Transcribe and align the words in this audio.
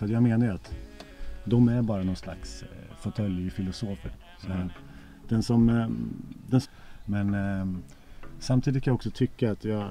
För 0.00 0.08
jag 0.08 0.22
menar 0.22 0.46
ju 0.46 0.52
att 0.52 0.74
de 1.44 1.68
är 1.68 1.82
bara 1.82 2.02
någon 2.02 2.16
slags 2.16 2.62
eh, 2.62 2.96
fåtöljfilosofer. 2.96 4.12
Mm. 4.46 4.68
Den 5.28 5.42
som... 5.42 5.68
Eh, 5.68 5.88
den, 6.46 6.60
men 7.04 7.34
eh, 7.34 7.80
samtidigt 8.38 8.84
kan 8.84 8.90
jag 8.90 8.94
också 8.94 9.10
tycka 9.10 9.52
att 9.52 9.64
jag, 9.64 9.90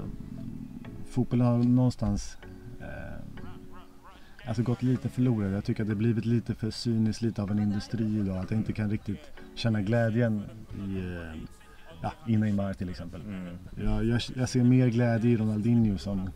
fotbollen 1.09 1.47
har 1.47 1.57
någonstans 1.57 2.37
eh, 2.79 4.47
alltså 4.47 4.63
gått 4.63 4.83
lite 4.83 5.09
förlorad. 5.09 5.53
Jag 5.53 5.65
tycker 5.65 5.83
att 5.83 5.89
det 5.89 5.95
blivit 5.95 6.25
lite 6.25 6.55
för 6.55 6.71
cyniskt, 6.71 7.21
lite 7.21 7.41
av 7.41 7.51
en 7.51 7.59
industri 7.59 8.19
idag. 8.19 8.37
Att 8.37 8.51
jag 8.51 8.59
inte 8.59 8.73
kan 8.73 8.89
riktigt 8.89 9.31
känna 9.55 9.81
glädjen 9.81 10.43
i 10.75 11.17
ja, 12.01 12.13
i 12.27 12.37
Neymar 12.37 12.73
till 12.73 12.89
exempel. 12.89 13.21
Mm. 13.21 13.57
Jag, 13.83 14.05
jag, 14.05 14.21
jag 14.35 14.49
ser 14.49 14.63
mer 14.63 14.87
glädje 14.87 15.31
i 15.31 15.37
Ronaldinho 15.37 15.97
som 15.97 16.29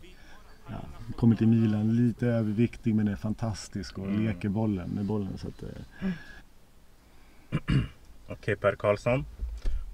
ja, 0.70 0.86
kommer 1.16 1.36
till 1.36 1.48
Milan, 1.48 1.96
lite 1.96 2.28
överviktig 2.28 2.96
men 2.96 3.08
är 3.08 3.16
fantastisk 3.16 3.98
och 3.98 4.06
Mm. 4.08 4.26
leker 4.26 4.50
bollen 4.50 4.90
med 4.90 5.06
bollen. 5.06 5.38
Så 5.38 5.48
att, 5.48 5.64
eh, 5.64 6.10
Okej 8.28 8.56
Per 8.56 8.76
Karlsson. 8.76 9.26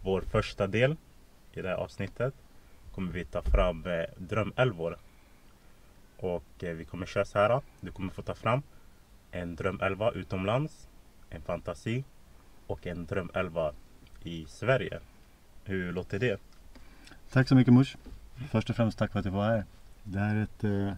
Vår 0.04 0.22
första 0.22 0.68
del 0.68 0.96
i 1.54 1.62
det 1.62 1.68
här 1.70 1.76
avsnittet 1.76 2.34
kommer 2.96 3.12
vi 3.12 3.26
ta 3.26 3.42
fram 3.42 3.86
eh, 3.86 4.04
drömelvor. 4.18 4.98
Och 6.18 6.64
eh, 6.64 6.74
vi 6.76 6.86
kommer 6.86 7.06
köra 7.06 7.26
så 7.26 7.40
här. 7.40 7.62
Du 7.82 7.92
kommer 7.92 8.12
få 8.14 8.22
ta 8.22 8.36
fram 8.36 8.62
en 9.32 9.56
drömelva 9.56 10.12
utomlands, 10.12 10.88
en 11.30 11.42
fantasi 11.42 12.04
och 12.68 12.88
en 12.88 13.06
drömelva 13.06 13.74
i 14.24 14.46
Sverige. 14.50 15.00
Hur 15.64 15.92
låter 15.94 16.20
det? 16.20 16.42
tack 17.32 17.48
så 17.48 17.56
mycket 17.56 17.74
Mush. 17.74 17.98
Först 18.52 18.70
och 18.70 18.76
främst 18.76 18.98
tack 19.00 19.12
för 19.12 19.20
att 19.20 19.26
jag 19.26 19.32
var 19.32 19.46
här. 19.48 19.64
Det 20.04 20.20
här 20.20 20.36
är 20.36 20.44
ett, 20.44 20.64
eh, 20.64 20.94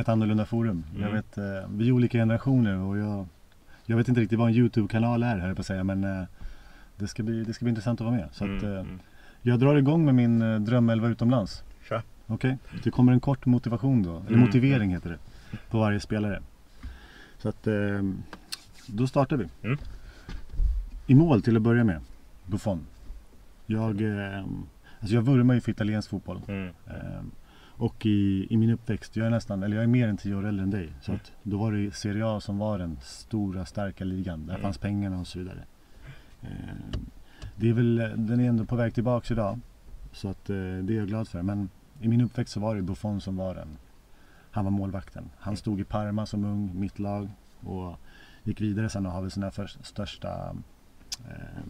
ett 0.00 0.08
annorlunda 0.08 0.46
forum. 0.46 0.84
Jag 0.94 1.02
Mm. 1.02 1.14
vet, 1.14 1.38
eh, 1.38 1.44
vi 1.70 1.88
är 1.88 1.92
olika 1.92 2.18
generationer 2.18 2.78
och 2.78 2.98
jag, 2.98 3.26
jag 3.86 3.96
vet 3.96 4.08
inte 4.08 4.20
riktigt 4.20 4.38
vad 4.38 4.48
en 4.48 4.54
YouTube-kanal 4.54 5.22
är 5.22 5.38
här 5.38 5.54
på 5.54 5.60
att 5.60 5.66
säga 5.66 5.84
men 5.84 6.04
eh, 6.04 6.24
det 6.96 7.08
ska, 7.08 7.22
bli, 7.22 7.44
det 7.44 7.52
ska 7.54 7.64
bli 7.64 7.70
intressant 7.70 8.00
att 8.00 8.04
vara 8.04 8.16
med. 8.16 8.28
Så 8.32 8.44
att, 8.44 8.62
Mm, 8.62 8.72
mm. 8.76 8.98
jag 9.42 9.58
drar 9.60 9.76
igång 9.76 10.04
med 10.04 10.14
min 10.14 10.64
drömelva 10.64 11.08
utomlands. 11.08 11.62
Kör. 11.88 12.02
Okej, 12.26 12.58
det 12.84 12.90
kommer 12.90 13.12
en 13.12 13.20
kort 13.20 13.46
motivation 13.46 14.02
då, 14.02 14.16
eller 14.18 14.28
Mm. 14.28 14.40
motivering 14.40 14.90
heter 14.90 15.10
det, 15.10 15.18
på 15.70 15.78
varje 15.78 16.00
spelare. 16.00 16.42
Så 17.38 17.48
att 17.48 17.66
då 18.86 19.06
startar 19.06 19.36
vi. 19.36 19.46
Mm. 19.62 19.78
I 21.06 21.14
mål 21.14 21.42
till 21.42 21.56
att 21.56 21.62
börja 21.62 21.84
med, 21.84 22.00
Buffon. 22.46 22.80
Jag, 23.66 24.00
eh, 24.02 24.44
alltså 25.00 25.14
jag 25.14 25.22
vurmar 25.22 25.54
ju 25.54 25.60
för 25.60 25.70
italiensk 25.72 26.10
fotboll. 26.10 26.40
Mm. 26.48 26.68
Eh, 26.86 27.20
och 27.78 28.06
i, 28.06 28.46
i 28.50 28.56
min 28.56 28.70
uppväxt, 28.70 29.16
jag 29.16 29.26
är 29.26 29.30
nästan, 29.30 29.62
eller 29.62 29.76
jag 29.76 29.82
är 29.82 29.86
mer 29.88 30.08
än 30.08 30.16
tio 30.16 30.34
år 30.34 30.46
äldre 30.46 30.62
än 30.62 30.70
dig. 30.70 30.92
Så 31.02 31.10
Mm. 31.12 31.20
att 31.24 31.32
då 31.42 31.58
var 31.58 31.72
det 31.72 31.94
Serie 31.94 32.26
A 32.26 32.40
som 32.40 32.58
var 32.58 32.78
den 32.78 32.98
stora 33.02 33.64
starka 33.64 34.04
ligan. 34.04 34.46
Där 34.46 34.54
Mm. 34.54 34.62
fanns 34.62 34.78
pengarna 34.78 35.20
och 35.20 35.26
så 35.26 35.38
vidare. 35.38 35.64
Eh, 36.42 36.48
det 37.56 37.68
är 37.68 37.72
väl, 37.72 37.96
den 38.16 38.40
är 38.40 38.48
ändå 38.48 38.64
på 38.64 38.76
väg 38.76 38.94
tillbaks 38.94 39.30
idag. 39.30 39.60
Så 40.12 40.28
att 40.28 40.50
eh, 40.50 40.56
det 40.56 40.94
är 40.94 40.98
jag 40.98 41.08
glad 41.08 41.28
för. 41.28 41.42
Men 41.42 41.68
i 42.00 42.08
min 42.08 42.20
uppväxt 42.20 42.52
så 42.52 42.60
var 42.60 42.76
det 42.76 42.82
Buffon 42.82 43.20
som 43.20 43.36
var 43.36 43.54
den. 43.54 43.68
Han 44.50 44.64
var 44.64 44.70
målvakten. 44.72 45.30
Han 45.38 45.56
stod 45.56 45.80
i 45.80 45.84
Parma 45.84 46.26
som 46.26 46.44
ung, 46.44 46.70
mitt 46.80 46.98
lag. 46.98 47.28
Och 47.60 47.96
gick 48.44 48.60
vidare 48.60 48.88
sen 48.88 49.06
och 49.06 49.12
har 49.12 49.22
väl 49.22 49.30
sina 49.30 49.50
för, 49.50 49.66
största 49.82 50.56
eh, 51.28 51.62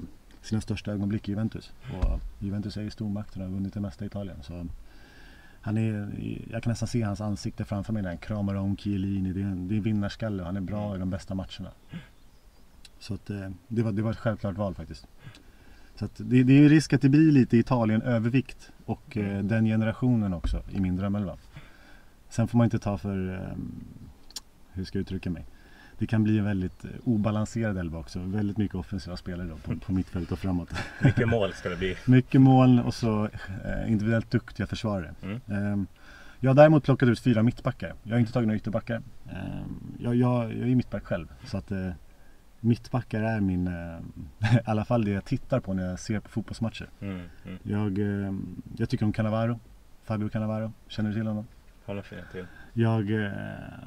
sina 0.42 0.60
största 0.60 0.92
ögonblick 0.92 1.28
i 1.28 1.32
Juventus. 1.32 1.72
Och 2.02 2.20
Juventus 2.38 2.76
är 2.76 2.82
ju 2.82 2.90
stormakten 2.90 3.42
och 3.42 3.48
har 3.48 3.54
vunnit 3.54 3.74
det 3.74 3.80
mesta 3.80 4.04
i 4.04 4.06
Italien. 4.06 4.42
Så 4.42 4.66
han 5.66 5.78
är, 5.78 6.08
jag 6.50 6.62
kan 6.62 6.70
nästan 6.70 6.88
se 6.88 7.02
hans 7.02 7.20
ansikte 7.20 7.64
framför 7.64 7.92
mig 7.92 8.02
när 8.02 8.08
han 8.08 8.18
kramar 8.18 8.54
om 8.54 8.76
Chiellini. 8.76 9.32
Det 9.32 9.40
är 9.40 9.44
en, 9.44 9.68
det 9.68 9.76
är 9.76 9.80
vinnarskalle 9.80 10.42
och 10.42 10.46
han 10.46 10.56
är 10.56 10.60
bra 10.60 10.96
i 10.96 10.98
de 10.98 11.10
bästa 11.10 11.34
matcherna. 11.34 11.70
Så 12.98 13.14
att, 13.14 13.30
eh, 13.30 13.50
det, 13.68 13.82
var, 13.82 13.92
det 13.92 14.02
var 14.02 14.10
ett 14.10 14.16
självklart 14.16 14.56
val 14.56 14.74
faktiskt. 14.74 15.06
Så 15.94 16.04
att 16.04 16.12
det, 16.16 16.42
det 16.42 16.64
är 16.64 16.68
risk 16.68 16.92
att 16.92 17.02
det 17.02 17.08
blir 17.08 17.32
lite 17.32 17.56
Italien 17.56 18.02
övervikt 18.02 18.72
och 18.84 19.16
eh, 19.16 19.44
den 19.44 19.64
generationen 19.64 20.34
också 20.34 20.62
i 20.72 20.80
min 20.80 20.96
drömelva. 20.96 21.36
Sen 22.28 22.48
får 22.48 22.58
man 22.58 22.64
inte 22.64 22.78
ta 22.78 22.98
för, 22.98 23.34
eh, 23.34 23.56
hur 24.72 24.84
ska 24.84 24.98
jag 24.98 25.00
uttrycka 25.00 25.30
mig? 25.30 25.46
Det 25.98 26.06
kan 26.06 26.22
bli 26.24 26.38
en 26.38 26.44
väldigt 26.44 26.84
eh, 26.84 26.90
obalanserad 27.04 27.78
elva 27.78 27.98
också. 27.98 28.18
Väldigt 28.18 28.56
mycket 28.56 28.74
offensiva 28.74 29.16
spelare 29.16 29.48
då 29.48 29.56
på, 29.56 29.80
på 29.80 29.92
mittfält 29.92 30.32
och 30.32 30.38
framåt. 30.38 30.68
Mycket 31.02 31.28
mål 31.28 31.52
ska 31.52 31.68
det 31.68 31.76
bli. 31.76 31.96
Mycket 32.06 32.40
mål 32.40 32.80
och 32.80 32.94
så 32.94 33.24
eh, 33.64 33.90
individuellt 33.92 34.30
duktiga 34.30 34.66
försvarare. 34.66 35.14
Mm. 35.22 35.40
Ehm, 35.46 35.86
jag 36.40 36.50
har 36.50 36.54
däremot 36.54 36.84
plockat 36.84 37.08
ut 37.08 37.20
fyra 37.20 37.42
mittbackar. 37.42 37.94
Jag 38.02 38.12
har 38.14 38.18
inte 38.18 38.32
tagit 38.32 38.46
några 38.46 38.56
ytterbackar. 38.56 39.02
Ehm, 39.30 39.96
jag, 39.98 40.14
jag, 40.14 40.52
jag 40.52 40.68
är 40.68 40.74
mittback 40.74 41.04
själv. 41.04 41.26
Så 41.44 41.58
att 41.58 41.70
eh, 41.70 41.90
mittbackar 42.60 43.22
är 43.22 43.40
min, 43.40 43.66
i 44.38 44.58
alla 44.64 44.84
fall 44.84 45.04
det 45.04 45.10
jag 45.10 45.24
tittar 45.24 45.60
på 45.60 45.74
när 45.74 45.86
jag 45.90 45.98
ser 45.98 46.20
på 46.20 46.28
fotbollsmatcher. 46.28 46.88
Mm. 47.00 47.20
Mm. 47.44 47.58
Jag, 47.62 47.98
eh, 47.98 48.32
jag 48.76 48.88
tycker 48.88 49.04
om 49.04 49.12
Cannavaro. 49.12 49.60
Fabio 50.04 50.28
Cannavaro. 50.28 50.72
Känner 50.88 51.10
du 51.10 51.14
till 51.14 51.26
honom? 51.26 51.46
Honom 51.86 52.02
känner 52.02 52.22
jag 52.22 52.30
till. 52.32 52.46
Jag, 52.72 53.10
eh, 53.24 53.30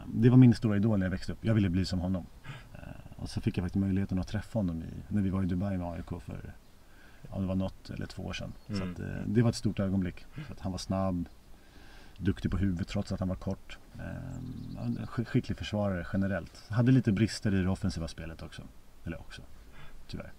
det 0.07 0.29
var 0.29 0.37
min 0.37 0.53
stora 0.55 0.75
idol 0.77 0.99
när 0.99 1.05
jag 1.05 1.11
växte 1.11 1.31
upp. 1.31 1.37
Jag 1.45 1.53
ville 1.53 1.69
bli 1.69 1.85
som 1.85 1.99
honom. 1.99 2.25
Eh, 2.73 2.79
och 3.15 3.29
så 3.29 3.41
fick 3.41 3.57
jag 3.57 3.63
faktiskt 3.65 3.81
möjligheten 3.81 4.19
att 4.19 4.27
träffa 4.27 4.59
honom 4.59 4.83
i, 4.83 4.85
när 5.07 5.21
vi 5.21 5.29
var 5.29 5.43
i 5.43 5.45
Dubai 5.45 5.77
med 5.77 5.87
AIK 5.87 6.21
för 6.21 6.53
ja, 7.31 7.39
det 7.39 7.45
var 7.45 7.55
något 7.55 7.89
eller 7.89 8.05
två 8.05 8.23
år 8.23 8.33
sedan. 8.33 8.53
Så 8.67 8.73
Mm. 8.73 8.91
att, 8.91 8.99
eh, 8.99 9.05
det 9.25 9.41
var 9.41 9.49
ett 9.49 9.55
stort 9.55 9.79
ögonblick. 9.79 10.25
Så 10.47 10.53
att 10.53 10.59
han 10.59 10.71
var 10.71 10.79
snabb, 10.79 11.29
duktig 12.17 12.51
på 12.51 12.57
huvudet 12.57 12.87
trots 12.87 13.11
att 13.11 13.19
han 13.19 13.29
var 13.29 13.35
kort. 13.35 13.77
Eh, 13.99 15.05
skicklig 15.07 15.57
försvarare 15.57 16.05
generellt. 16.13 16.63
Hade 16.69 16.91
lite 16.91 17.11
brister 17.11 17.53
i 17.53 17.63
det 17.63 17.69
offensiva 17.69 18.07
spelet 18.07 18.41
också. 18.41 18.61
Eller 19.05 19.19
också, 19.19 19.41
tyvärr. 20.07 20.31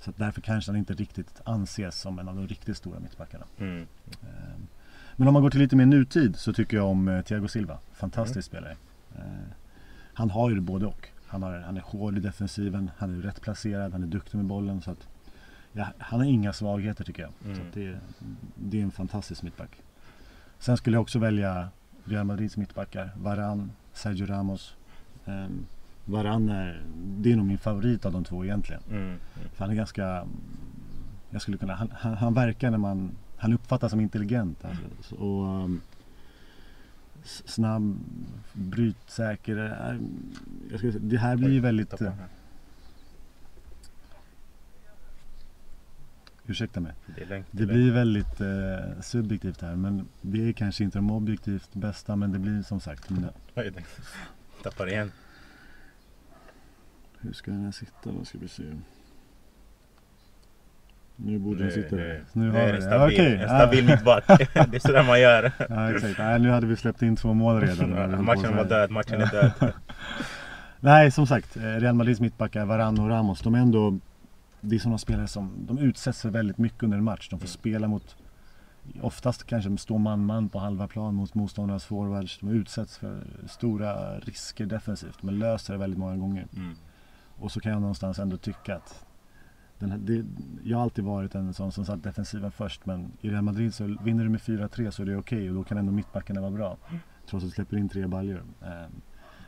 Så 0.00 0.12
därför 0.16 0.40
kanske 0.40 0.70
han 0.70 0.78
inte 0.78 0.94
riktigt 0.94 1.40
anses 1.44 2.00
som 2.00 2.18
en 2.18 2.28
av 2.28 2.36
de 2.36 2.48
riktigt 2.48 2.76
stora 2.76 3.00
mittbackarna. 3.00 3.44
Mm. 3.58 3.86
Eh, 4.22 4.28
Men 5.16 5.28
om 5.28 5.34
man 5.34 5.42
går 5.42 5.50
till 5.50 5.60
lite 5.60 5.76
mer 5.76 5.86
nutid 5.86 6.36
så 6.36 6.52
tycker 6.52 6.76
jag 6.76 6.86
om 6.86 7.08
eh, 7.08 7.22
Thiago 7.22 7.48
Silva. 7.48 7.78
Fantastisk 7.92 8.46
spelare. 8.46 8.76
Eh, 9.16 9.22
Han 10.14 10.30
har 10.30 10.48
ju 10.48 10.54
det 10.54 10.60
både 10.60 10.86
och. 10.86 11.08
Han, 11.26 11.42
har, 11.42 11.58
han 11.58 11.76
är 11.76 11.80
hård 11.80 12.16
i 12.16 12.20
defensiven, 12.20 12.90
han 12.98 13.18
är 13.18 13.22
rätt 13.22 13.40
placerad, 13.40 13.92
han 13.92 14.02
är 14.02 14.06
duktig 14.06 14.36
med 14.36 14.46
bollen. 14.46 14.82
Så 14.82 14.90
att, 14.90 15.08
ja, 15.72 15.86
han 15.98 16.20
har 16.20 16.26
inga 16.26 16.52
svagheter 16.52 17.04
tycker 17.04 17.22
jag. 17.22 17.32
Mm. 17.44 17.56
Så 17.56 17.62
det, 17.72 17.98
det 18.54 18.78
är 18.78 18.82
en 18.82 18.90
fantastisk 18.90 19.42
mittback. 19.42 19.70
Sen 20.58 20.76
skulle 20.76 20.96
jag 20.96 21.02
också 21.02 21.18
välja 21.18 21.68
Real 22.04 22.24
Madrids 22.26 22.56
mittbackar. 22.56 23.10
Varan, 23.16 23.70
Sergio 23.92 24.26
Ramos. 24.26 24.74
Eh, 25.26 25.46
Varan 26.04 26.48
är, 26.48 26.82
det 27.18 27.32
är 27.32 27.36
nog 27.36 27.46
min 27.46 27.58
favorit 27.58 28.06
av 28.06 28.12
de 28.12 28.24
två 28.24 28.44
egentligen. 28.44 28.82
Mm. 28.90 29.02
Mm. 29.02 29.18
För 29.52 29.64
han 29.64 29.70
är 29.70 29.74
ganska, 29.74 30.26
jag 31.30 31.42
skulle 31.42 31.56
kunna, 31.58 31.74
han, 31.74 31.92
han, 31.96 32.14
han 32.14 32.34
verkar 32.34 32.70
när 32.70 32.78
man, 32.78 33.10
han 33.42 33.52
uppfattas 33.52 33.90
som 33.90 34.00
intelligent. 34.00 34.64
Alltså, 34.64 34.84
Så- 35.02 35.16
och 35.16 35.64
um, 35.64 35.80
snabb, 37.24 37.98
brytsäker. 38.52 39.56
eh, 39.56 39.96
Jag 40.70 40.80
säga- 40.80 40.98
det 41.00 41.16
här 41.18 41.36
blir 41.36 41.50
ju 41.50 41.60
väldigt, 41.60 42.00
eh, 42.00 42.12
ursäkta 46.46 46.80
mig. 46.80 46.92
Det 47.16 47.24
längt 47.24 47.46
Det 47.50 47.66
blir 47.66 47.92
väldigt 47.92 48.40
eh, 48.40 49.00
subjektivt 49.00 49.60
här 49.62 49.76
men 49.76 50.08
det 50.20 50.48
är 50.48 50.52
kanske 50.52 50.84
inte 50.84 50.98
de 50.98 51.10
objektivt 51.10 51.74
bästa 51.74 52.16
men 52.16 52.32
det 52.32 52.38
blir 52.38 52.62
som 52.62 52.80
sagt 52.80 53.10
mina, 53.10 53.28
Tappar 54.62 54.86
igen. 54.88 55.12
Hur 57.18 57.32
ska 57.32 57.50
den 57.50 57.64
här 57.64 57.72
sitta 57.72 58.12
då 58.12 58.24
ska 58.24 58.38
vi 58.38 58.48
se. 58.48 58.62
Nu 61.24 61.38
borde 61.38 61.58
Nu, 61.58 61.64
den 61.70 61.72
sitta 61.82 61.96
nu, 61.96 62.02
där. 62.08 62.20
nu 62.32 62.56
är 62.56 62.66
vi 62.66 62.72
det 62.72 62.82
stabil, 62.82 63.14
Okej, 63.20 63.36
en 63.42 63.48
stabil 63.48 63.84
mittback. 63.86 64.24
det 64.28 64.74
är 64.76 64.78
sådär 64.78 65.04
man 65.06 65.20
gör. 65.20 65.52
Ja 65.68 65.90
exakt, 65.90 66.18
Nej, 66.18 66.38
nu 66.40 66.50
hade 66.50 66.66
vi 66.66 66.76
släppt 66.76 67.02
in 67.02 67.16
två 67.16 67.34
mål 67.34 67.60
redan. 67.60 68.24
Matchen 68.24 68.56
var 68.56 68.64
död, 68.64 68.90
matchen 68.90 69.20
är 69.20 69.26
död. 69.26 69.52
Nej 70.80 71.10
som 71.10 71.26
sagt, 71.26 71.56
eh, 71.56 71.62
Real 71.62 71.94
Madrids 71.94 72.20
mittbackar, 72.20 72.64
Varane 72.64 73.02
och 73.02 73.08
Ramos, 73.08 73.40
de 73.40 73.54
är 73.54 73.58
ändå 73.58 73.98
Det 74.60 74.74
är 74.76 74.80
sådana 74.80 74.98
spelare 74.98 75.26
som, 75.26 75.52
de 75.58 75.78
utsätts 75.78 76.22
för 76.22 76.30
väldigt 76.30 76.58
mycket 76.58 76.82
under 76.82 76.98
en 76.98 77.04
match. 77.04 77.28
De 77.30 77.38
får 77.40 77.46
Mm. 77.46 77.52
spela 77.52 77.88
mot 77.88 78.16
Oftast 79.00 79.44
kanske 79.46 79.70
de 79.70 79.78
står 79.78 79.98
man-man 79.98 80.48
på 80.48 80.58
halva 80.58 80.88
plan 80.88 81.14
mot 81.14 81.34
motståndarnas 81.34 81.84
forwards. 81.84 82.38
De 82.40 82.48
utsätts 82.50 82.98
för 82.98 83.22
stora 83.48 84.18
risker 84.18 84.66
defensivt 84.66 85.22
men 85.22 85.38
löser 85.38 85.72
det 85.72 85.78
väldigt 85.78 85.98
många 85.98 86.16
gånger. 86.16 86.46
Mm. 86.56 86.74
Och 87.38 87.52
så 87.52 87.60
kan 87.60 87.72
jag 87.72 87.80
någonstans 87.80 88.18
ändå 88.18 88.36
tycka 88.36 88.76
att 88.76 89.04
här, 89.90 89.98
det, 89.98 90.24
Jag 90.64 90.76
har 90.78 90.82
alltid 90.82 91.04
varit 91.04 91.34
en 91.34 91.54
sån 91.54 91.72
som 91.72 91.84
satt 91.84 92.02
defensiven 92.02 92.50
först 92.50 92.86
men 92.86 93.12
i 93.20 93.30
Real 93.30 93.42
Madrid 93.42 93.74
så 93.74 93.96
vinner 94.02 94.24
du 94.24 94.30
med 94.30 94.40
4-3 94.40 94.90
så 94.90 95.02
är 95.02 95.06
det 95.06 95.16
okej 95.16 95.48
och 95.48 95.54
då 95.54 95.64
kan 95.64 95.78
ändå 95.78 95.92
mittbackarna 95.92 96.40
vara 96.40 96.50
bra. 96.50 96.76
Trots 97.26 97.44
att 97.44 97.50
du 97.50 97.54
släpper 97.54 97.76
in 97.76 97.88
tre 97.88 98.06
baljor. 98.06 98.42
Eh, 98.62 98.86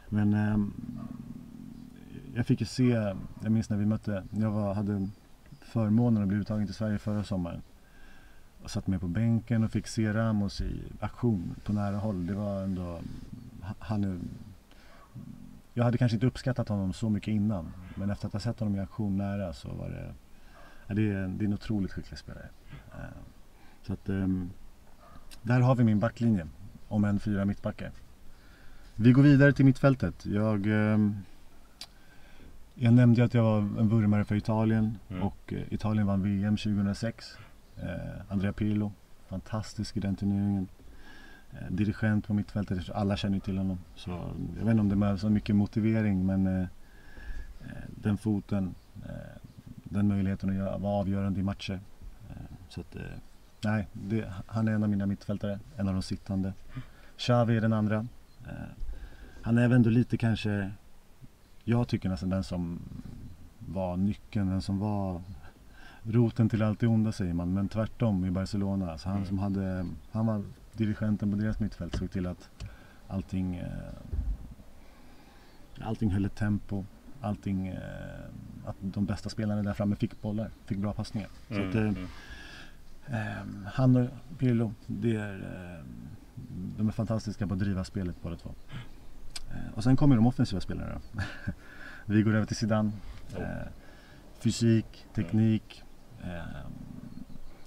Men 0.09 0.35
ehm, 0.35 0.73
jag 2.35 2.47
fick 2.47 2.61
ju 2.61 2.67
se, 2.67 3.15
jag 3.43 3.53
minns 3.53 3.71
när 3.71 3.77
vi 3.77 3.87
mötte, 3.87 4.25
jag 4.31 4.51
var, 4.51 4.75
hade 4.75 5.09
förmånen 5.61 6.23
att 6.23 6.29
bli 6.29 6.39
uttagen 6.39 6.67
till 6.67 6.75
Sverige 6.75 6.99
förra 6.99 7.25
sommaren. 7.25 7.63
Och 8.63 8.71
satt 8.71 8.87
med 8.87 9.01
på 9.01 9.09
bänken 9.09 9.65
och 9.65 9.71
fick 9.71 9.87
se 9.87 10.13
Ramos 10.13 10.61
i 10.61 10.83
aktion 11.01 11.55
på 11.65 11.73
nära 11.73 11.97
håll. 11.97 12.27
Det 12.27 12.35
var 12.35 12.63
ändå, 12.63 13.01
han 13.79 14.21
jag 15.77 15.85
hade 15.85 15.99
kanske 15.99 16.17
inte 16.17 16.27
uppskattat 16.27 16.69
honom 16.69 16.93
så 16.93 17.11
mycket 17.11 17.29
innan. 17.29 17.73
Men 17.95 18.11
efter 18.11 18.27
att 18.27 18.33
ha 18.33 18.41
sett 18.41 18.61
honom 18.61 18.77
i 18.77 18.81
aktion 18.81 19.17
nära 19.17 19.53
så 19.53 19.69
var 19.69 19.89
det, 19.89 20.15
det, 20.89 21.03
är, 21.13 21.29
det 21.29 21.45
är 21.45 21.47
en 21.47 21.55
otroligt 21.55 21.93
skicklig 21.93 22.19
spelare. 22.19 22.49
Eh, 22.93 22.99
så 23.83 23.93
att, 23.93 24.09
ehm, 24.09 24.51
där 25.43 25.61
har 25.61 25.75
vi 25.75 25.85
min 25.85 26.01
backlinje, 26.01 26.47
om 26.89 27.05
en 27.05 27.21
fyra 27.21 27.45
mittbackar. 27.45 27.91
Vi 28.95 29.13
går 29.13 29.23
vidare 29.23 29.53
till 29.53 29.65
mittfältet. 29.65 30.27
Jag, 30.27 30.67
ehm, 30.67 31.17
jag 32.75 32.95
nämnde 32.95 33.25
att 33.25 33.35
jag 33.35 33.43
var 33.43 33.59
en 33.59 33.89
vurmare 33.89 34.25
för 34.25 34.35
Italien 34.35 34.99
Mm. 35.11 35.23
och 35.23 35.53
eh, 35.53 35.73
Italien 35.73 36.07
vann 36.07 36.23
VM 36.23 36.57
2006. 36.57 37.39
Eh, 37.77 37.89
Andrea 38.29 38.53
Pirlo, 38.53 38.93
fantastisk 39.29 39.97
i 39.97 40.01
den 40.01 40.17
turneringen. 40.17 40.69
Eh, 41.53 41.71
dirigent 41.71 42.27
på 42.27 42.35
mittfältet, 42.35 42.91
alla 42.91 43.17
känner 43.17 43.35
ju 43.35 43.41
till 43.41 43.59
honom. 43.59 43.79
Så 43.95 44.11
jag 44.59 44.65
vet 44.65 44.71
inte 44.71 44.81
om 44.81 44.89
det 44.89 44.97
behövs 44.97 45.21
så 45.21 45.31
mycket 45.31 45.57
motivering 45.57 46.27
men 46.27 46.69
den 47.89 48.17
foten, 48.17 48.75
den 49.95 50.09
möjligheten 50.09 50.51
att 50.51 50.57
göra, 50.57 50.79
vara 50.79 50.93
avgörande 50.93 51.41
i 51.41 51.43
matcher. 51.43 51.81
Eh, 52.31 52.37
så 52.69 52.81
att, 52.81 52.97
eh, 52.97 53.03
nej, 53.65 53.89
det, 53.93 54.33
han 54.47 54.69
är 54.69 54.73
en 54.73 54.83
av 54.83 54.89
mina 54.89 55.07
mittfältare, 55.07 55.59
en 55.77 55.89
av 55.89 55.95
de 55.95 56.03
sittande. 56.03 56.53
Xavi 57.17 57.57
är 57.57 57.61
den 57.61 57.73
andra. 57.73 58.07
Eh, 58.47 58.53
han 59.43 59.59
är 59.59 59.69
väl 59.69 59.77
ändå 59.77 59.91
lite 59.91 60.17
kanske, 60.17 60.71
jag 61.65 61.89
tycker 61.89 62.09
nästan 62.09 62.29
den 62.31 62.45
som 62.45 62.81
var 63.59 63.97
nyckeln, 63.97 64.49
den 64.51 64.63
som 64.63 64.79
var 64.79 65.23
roten 66.03 66.49
till 66.49 66.63
allt 66.63 66.81
det 66.81 66.87
onda 66.87 67.13
säger 67.13 67.35
man, 67.35 67.55
men 67.55 67.69
tvärtom 67.69 68.25
i 68.25 68.31
Barcelona. 68.31 68.93
Alltså 68.93 69.09
han 69.09 69.17
Mm. 69.17 69.29
som 69.29 69.39
hade, 69.39 69.87
han 70.13 70.27
var 70.27 70.43
dirigenten 70.73 71.31
på 71.31 71.37
deras 71.37 71.61
mittfält, 71.61 71.97
såg 71.97 72.11
till 72.11 72.27
att 72.27 72.51
allting, 73.09 73.63
allting 75.81 76.11
höll 76.11 76.25
ett 76.25 76.35
tempo, 76.37 76.85
allting, 77.21 77.75
att 78.65 78.77
de 78.81 79.07
bästa 79.07 79.29
spelarna 79.29 79.63
där 79.63 79.75
framme 79.75 79.97
fick 79.97 80.23
bollar, 80.23 80.51
fick 80.67 80.79
bra 80.79 80.93
passningar. 80.93 81.29
Så 81.49 81.55
att, 81.69 81.75
eh, 81.75 81.81
Mm, 81.83 81.95
mm. 81.95 82.07
Ehm, 83.09 83.67
han 83.73 83.97
och 83.97 84.09
Pirlo, 84.39 84.75
det 84.87 85.17
är, 85.17 85.35
ehm, 85.35 86.09
de 86.79 86.89
är 86.89 86.93
fantastiska 86.93 87.47
på 87.47 87.55
att 87.55 87.61
driva 87.61 87.85
spelet 87.85 88.17
båda 88.23 88.37
två. 88.37 88.51
Eh, 89.51 89.75
och 89.75 89.85
sen 89.85 89.97
kommer 89.97 90.17
de 90.17 90.27
offensiva 90.27 90.61
spelarna. 90.61 91.01
Vi 92.07 92.23
går 92.23 92.35
över 92.35 92.47
till 92.47 92.57
Zidane. 92.57 92.93
Oh. 93.37 93.43
Eh, 93.43 93.67
fysik, 94.39 95.07
teknik. 95.15 95.83
ehm, 96.23 96.73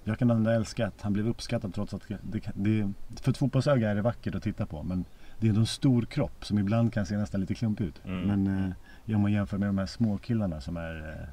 jag 0.03 0.19
kan 0.19 0.31
ändå 0.31 0.49
älska 0.51 0.87
att 0.87 1.01
han 1.01 1.13
blev 1.13 1.27
uppskattad 1.27 1.73
trots 1.73 1.93
att 1.93 2.07
det, 2.21 2.51
det, 2.55 2.93
för 3.21 3.31
ett 3.31 3.37
fotbollsöga 3.37 3.91
är 3.91 3.95
det 3.95 4.01
vackert 4.01 4.35
att 4.35 4.43
titta 4.43 4.65
på. 4.65 4.83
Men 4.83 5.05
det 5.39 5.47
är 5.47 5.49
ändå 5.49 5.61
en 5.61 5.67
stor 5.67 6.05
kropp 6.05 6.45
som 6.45 6.59
ibland 6.59 6.93
kan 6.93 7.05
se 7.05 7.17
nästan 7.17 7.41
lite 7.41 7.55
klumpig 7.55 7.85
ut. 7.85 8.01
Mm. 8.05 8.21
Men 8.21 8.75
eh, 9.05 9.15
om 9.15 9.21
man 9.21 9.31
jämför 9.31 9.57
med 9.57 9.69
de 9.69 9.77
här 9.77 9.85
små 9.85 10.17
killarna 10.17 10.61
som 10.61 10.77
är 10.77 10.95
eh, 10.95 11.29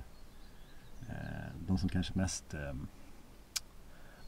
eh, 1.10 1.50
de 1.66 1.78
som 1.78 1.88
kanske 1.88 2.12
mest 2.16 2.54
eh, 2.54 2.74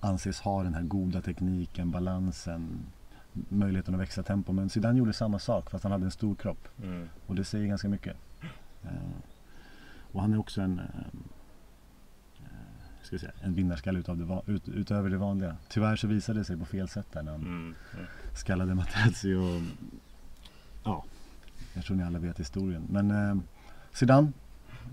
anses 0.00 0.40
ha 0.40 0.62
den 0.62 0.74
här 0.74 0.82
goda 0.82 1.20
tekniken, 1.20 1.90
balansen, 1.90 2.86
möjligheten 3.48 3.94
att 3.94 4.00
växla 4.00 4.22
tempo. 4.22 4.52
Men 4.52 4.68
Zidane 4.68 4.98
gjorde 4.98 5.12
samma 5.12 5.38
sak 5.38 5.70
fast 5.70 5.84
han 5.84 5.92
hade 5.92 6.04
en 6.04 6.10
stor 6.10 6.34
kropp. 6.34 6.68
Mm. 6.82 7.08
Och 7.26 7.34
det 7.34 7.44
säger 7.44 7.66
ganska 7.66 7.88
mycket. 7.88 8.16
Eh, 8.82 8.90
och 10.12 10.20
han 10.20 10.32
är 10.32 10.38
också 10.38 10.60
en, 10.60 10.78
eh, 10.78 10.84
eh, 12.44 13.02
ska 13.02 13.18
säga, 13.18 13.32
en 13.42 13.54
vinnarskalle 13.54 13.98
utav 13.98 14.18
det, 14.18 14.52
ut, 14.52 14.68
utöver 14.68 15.10
det 15.10 15.18
vanliga. 15.18 15.56
Tyvärr 15.68 15.96
så 15.96 16.06
visade 16.06 16.40
det 16.40 16.44
sig 16.44 16.56
på 16.56 16.64
fel 16.64 16.88
sätt 16.88 17.06
där 17.12 17.22
när 17.22 17.32
han 17.32 17.40
Mm. 17.40 17.74
Skallade 18.36 18.74
Materazzi 18.74 19.34
och 19.34 19.60
ja, 20.84 21.04
jag 21.74 21.84
tror 21.84 21.96
ni 21.96 22.02
alla 22.02 22.18
vet 22.18 22.40
historien. 22.40 22.86
Men 22.90 23.10
eh, 23.10 23.36
Zidane, 23.92 24.32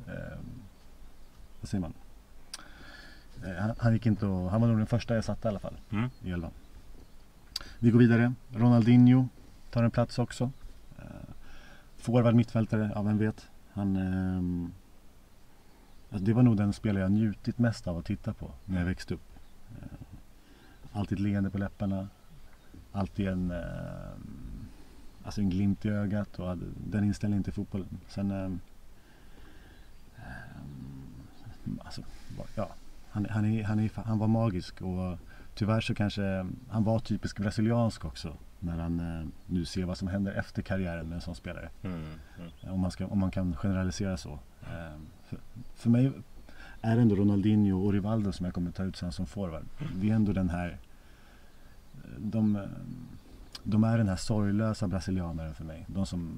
eh, 0.07 0.37
vad 1.61 1.69
säger 1.69 1.81
man? 1.81 1.93
Eh, 3.45 3.61
han, 3.61 3.75
han 3.77 3.93
gick 3.93 4.05
inte 4.05 4.25
och, 4.25 4.51
han 4.51 4.61
var 4.61 4.67
nog 4.67 4.77
den 4.77 4.87
första 4.87 5.15
jag 5.15 5.23
satte 5.23 5.47
i 5.47 5.49
alla 5.49 5.59
fall 5.59 5.77
Mm. 5.91 6.09
i 6.23 6.31
elvan. 6.31 6.51
Vi 7.79 7.91
går 7.91 7.99
vidare. 7.99 8.33
Ronaldinho 8.53 9.27
tar 9.71 9.83
en 9.83 9.91
plats 9.91 10.19
också. 10.19 10.51
Eh, 10.97 11.05
Forward 11.97 12.35
mittfältare, 12.35 12.91
ja 12.95 13.01
vem 13.01 13.17
vet. 13.17 13.47
Han, 13.73 13.95
ehm, 13.95 14.71
alltså 16.11 16.25
det 16.25 16.33
var 16.33 16.43
nog 16.43 16.57
den 16.57 16.73
spelare 16.73 17.03
jag 17.03 17.11
njutit 17.11 17.57
mest 17.57 17.87
av 17.87 17.97
att 17.97 18.05
titta 18.05 18.33
på 18.33 18.51
när 18.65 18.79
jag 18.79 18.85
växte 18.85 19.13
upp. 19.13 19.21
Eh, 19.81 19.87
alltid 20.99 21.19
leende 21.19 21.49
på 21.49 21.57
läpparna. 21.57 22.07
Alltid 22.93 23.27
en, 23.27 23.51
eh, 23.51 24.13
alltså 25.23 25.41
en 25.41 25.49
glimt 25.49 25.85
i 25.85 25.89
ögat 25.89 26.39
och 26.39 26.47
hade 26.47 26.65
den 26.87 27.03
inställningen 27.03 27.43
till 27.43 27.53
fotbollen. 27.53 27.99
Sen, 28.07 28.31
ehm, 28.31 28.59
ehm, 30.15 31.79
alltså, 31.83 32.01
ja, 32.55 32.69
han, 33.09 33.27
han, 33.29 33.45
är, 33.45 33.63
han, 33.63 33.79
är, 33.79 33.91
han 33.95 34.19
var 34.19 34.27
magisk 34.27 34.81
och 34.81 35.17
tyvärr 35.55 35.81
så 35.81 35.95
kanske 35.95 36.45
han 36.69 36.83
var 36.83 36.99
typisk 36.99 37.39
brasiliansk 37.39 38.05
också. 38.05 38.37
När 38.59 38.77
han 38.77 38.99
eh, 38.99 39.27
nu 39.45 39.65
ser 39.65 39.85
vad 39.85 39.97
som 39.97 40.07
händer 40.07 40.31
efter 40.31 40.61
karriären 40.61 41.09
med 41.09 41.15
en 41.15 41.21
sån 41.21 41.35
spelare. 41.35 41.69
Mm. 41.83 42.03
Mm. 42.39 42.73
Om 42.73 42.79
man, 42.79 42.91
ska, 42.91 43.07
om 43.07 43.19
man 43.19 43.31
kan 43.31 43.55
generalisera 43.55 44.17
så. 44.17 44.39
Eh, 44.61 44.99
för, 45.23 45.39
för 45.75 45.89
mig 45.89 46.11
är 46.81 46.95
det 46.95 47.01
ändå 47.01 47.15
Ronaldinho 47.15 47.85
och 47.85 47.93
Rivaldo 47.93 48.31
som 48.31 48.45
jag 48.45 48.53
kommer 48.53 48.71
ta 48.71 48.83
ut 48.83 48.95
sen 48.95 49.11
som 49.11 49.25
forward. 49.25 49.63
Det 49.95 50.09
är 50.09 50.15
ändå 50.15 50.33
den 50.33 50.49
här 50.49 50.77
de, 52.23 52.55
eh, 52.55 52.61
de 53.63 53.83
är 53.83 53.97
den 53.97 54.07
här 54.09 54.15
sorglösa 54.15 54.87
brasilianaren 54.87 55.53
för 55.53 55.63
mig. 55.63 55.85
De 55.87 56.05
som 56.05 56.37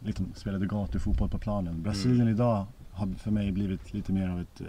liksom 0.00 0.26
spelade 0.34 0.66
gatufotboll 0.66 1.28
på 1.30 1.38
planen. 1.38 1.82
Brasilien 1.82 2.20
Mm. 2.20 2.34
idag 2.34 2.66
har 2.90 3.06
för 3.14 3.30
mig 3.30 3.52
blivit 3.52 3.92
lite 3.94 4.12
mer 4.12 4.28
av 4.28 4.40
ett 4.40 4.60
eh, 4.60 4.66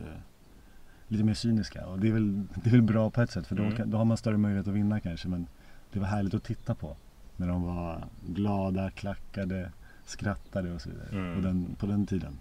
lite 1.07 1.23
mer 1.23 1.33
cyniska 1.33 1.87
och 1.87 1.99
det 1.99 2.07
är 2.07 2.11
väl, 2.13 2.43
det 2.63 2.69
är 2.69 2.71
väl 2.71 2.81
bra 2.81 3.09
på 3.09 3.21
ett 3.21 3.31
sätt 3.31 3.47
för 3.47 3.55
då, 3.55 3.63
Mm. 3.63 3.89
då 3.91 3.97
har 3.97 4.05
man 4.05 4.17
större 4.17 4.37
möjlighet 4.37 4.67
att 4.67 4.73
vinna 4.73 4.99
kanske 4.99 5.27
men 5.27 5.47
det 5.91 5.99
var 5.99 6.07
härligt 6.07 6.33
att 6.33 6.43
titta 6.43 6.75
på 6.75 6.97
när 7.37 7.47
de 7.47 7.63
var 7.63 8.03
glada, 8.27 8.91
klackade, 8.91 9.71
skrattade 10.05 10.71
och 10.73 10.81
så 10.81 10.89
vidare 10.89 11.07
Mm. 11.11 11.35
på, 11.35 11.47
den, 11.47 11.75
på 11.79 11.85
den 11.85 12.05
tiden. 12.05 12.37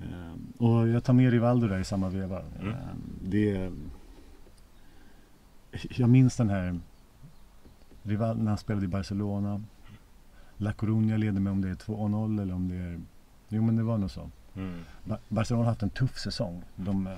Ehm, 0.00 0.52
och 0.58 0.88
jag 0.88 1.04
tar 1.04 1.12
med 1.12 1.30
Rivaldo 1.30 1.66
där 1.68 1.78
i 1.78 1.84
samma 1.84 2.08
veva. 2.08 2.40
Mm. 2.60 2.68
Ehm, 2.68 2.76
det, 3.22 3.70
jag 5.90 6.08
minns 6.10 6.36
den 6.36 6.50
här 6.50 6.80
Rivaldo 8.02 8.42
när 8.42 8.48
han 8.50 8.58
spelade 8.58 8.84
i 8.84 8.88
Barcelona. 8.88 9.62
La 10.56 10.72
Coruña 10.72 11.16
leder 11.18 11.40
med 11.40 11.52
om 11.52 11.60
det 11.62 11.68
är 11.70 11.74
2-0 11.74 12.42
eller 12.42 12.54
om 12.54 12.68
det 12.68 12.74
är 12.76 13.00
Jo 13.48 13.62
men 13.62 13.76
det 13.76 13.82
var 13.82 13.98
nog 13.98 14.10
så. 14.10 14.30
Mm. 14.56 14.80
Ba- 15.04 15.18
Barcelona 15.28 15.64
har 15.64 15.70
haft 15.70 15.82
en 15.82 15.90
tuff 15.90 16.18
säsong. 16.18 16.62
De, 16.76 17.06
eh, 17.06 17.12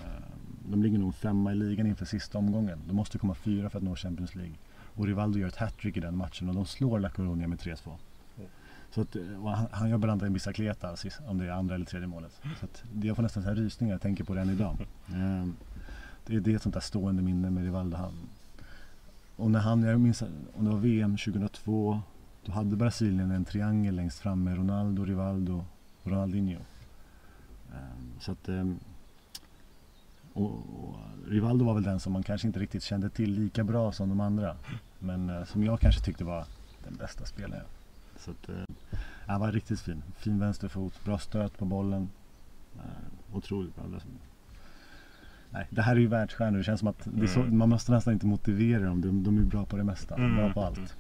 de 0.71 0.83
ligger 0.83 0.99
nog 0.99 1.15
femma 1.15 1.53
i 1.53 1.55
ligan 1.55 1.87
inför 1.87 2.05
sista 2.05 2.39
omgången. 2.39 2.79
De 2.89 2.97
måste 2.97 3.19
komma 3.19 3.35
fyra 3.35 3.71
för 3.71 3.79
att 3.79 3.85
nå 3.85 3.97
Champions 3.97 4.35
League. 4.35 4.55
Och 4.97 5.07
Rivaldo 5.07 5.39
gör 5.39 5.49
ett 5.49 5.57
hattrick 5.57 5.97
i 5.97 6.01
den 6.01 6.17
matchen 6.17 6.49
och 6.49 6.55
de 6.55 6.67
slår 6.67 6.99
La 7.01 7.09
Coruña 7.09 7.47
med 7.47 7.59
3-2. 7.59 7.91
Så 8.91 9.01
att, 9.01 9.17
eh, 9.17 9.23
han, 9.45 9.67
han 9.71 9.91
gör 9.91 9.99
bland 9.99 10.11
annat 10.13 10.23
en 10.27 10.33
bicicleta 10.33 10.97
om 11.27 11.39
det 11.39 11.45
är 11.47 11.51
andra 11.51 11.75
eller 11.75 11.85
tredje 11.87 12.09
målet. 12.09 12.41
Så 12.61 12.65
att, 12.65 12.85
det- 12.93 13.07
jag 13.07 13.17
får 13.17 13.23
nästan 13.23 13.43
så 13.43 13.49
här 13.49 13.57
rysningar, 13.57 13.95
jag 13.95 14.01
tänker 14.03 14.25
på 14.25 14.35
den 14.35 14.51
idag. 14.51 14.77
Ehm, 15.15 15.57
det, 16.27 16.41
det 16.41 16.53
är 16.53 16.57
ett 16.57 16.63
sånt 16.63 16.75
där 16.75 16.81
stående 16.81 17.23
minne 17.23 17.51
med 17.51 17.65
Rivaldo. 17.65 17.97
Han, 17.97 18.13
och 19.43 19.51
när 19.51 19.61
han, 19.61 19.83
jag 19.83 20.01
minns 20.01 20.23
om 20.55 20.65
det 20.65 20.71
var 20.71 20.79
VM 20.79 21.17
2002, 21.17 22.01
då 22.45 22.53
hade 22.53 22.77
Brasilien 22.77 23.31
en 23.31 23.45
triangel 23.45 23.95
längst 23.95 24.19
fram 24.19 24.45
med 24.45 24.57
Ronaldo, 24.57 25.05
Rivaldo 25.05 25.65
och 26.03 26.11
Ronaldinho. 26.11 26.61
Ehm, 27.73 28.21
så 28.21 28.33
att, 28.33 28.49
ehm, 28.49 28.79
och, 30.33 30.51
och 30.51 30.97
Rivaldo 31.29 31.65
var 31.65 31.75
väl 31.75 31.83
den 31.83 32.01
som 32.01 32.13
man 32.13 32.23
kanske 32.23 32.47
inte 32.47 32.61
riktigt 32.61 32.83
kände 32.83 33.11
till 33.11 33.33
lika 33.33 33.65
bra 33.65 33.93
som 33.93 34.09
de 34.09 34.21
andra. 34.21 34.57
Men 34.99 35.31
eh, 35.31 35.45
som 35.45 35.65
jag 35.65 35.81
kanske 35.81 36.05
tyckte 36.05 36.25
var 36.25 36.47
den 36.85 36.95
bästa 36.97 37.25
spelaren. 37.25 37.67
Så 38.19 38.31
att, 38.31 38.49
eh, 38.49 38.99
han 39.27 39.41
var 39.41 39.53
riktigt 39.53 39.81
fin. 39.81 40.03
Fin 40.17 40.39
vänsterfot, 40.39 41.05
bra 41.05 41.19
stöt 41.19 41.59
på 41.59 41.65
bollen. 41.65 42.11
Ehm, 42.77 43.37
otroligt 43.37 43.77
bra. 43.77 43.85
Nej, 45.53 45.67
det 45.71 45.83
här 45.83 45.97
är 45.97 46.01
ju 46.01 46.07
världsstjärnor. 46.07 46.59
Det 46.59 46.65
känns 46.65 46.81
som 46.81 46.89
att 46.89 47.07
är 47.07 47.27
så, 47.27 47.41
Mm. 47.41 47.59
man 47.59 47.69
måste 47.69 47.93
nästan 47.93 48.13
inte 48.13 48.27
motivera 48.27 48.85
dem. 48.85 49.01
De, 49.01 49.23
de 49.25 49.39
är 49.39 49.43
bra 49.43 49.65
på 49.65 49.77
det 49.77 49.85
mesta. 49.85 50.15
Mm, 50.15 50.37
Bra 50.37 50.53
på 50.53 50.61
mm. 50.61 50.69
allt. 50.81 50.97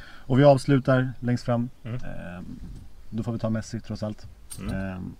Och 0.00 0.38
vi 0.38 0.44
avslutar 0.44 1.12
längst 1.20 1.44
fram. 1.44 1.68
Mm. 1.84 1.94
Eh, 1.96 2.42
då 3.10 3.22
får 3.22 3.32
vi 3.32 3.38
ta 3.38 3.50
Messi 3.50 3.80
trots 3.80 4.02
allt. 4.02 4.28
Mm. 4.60 4.74
Ehm, 4.74 5.14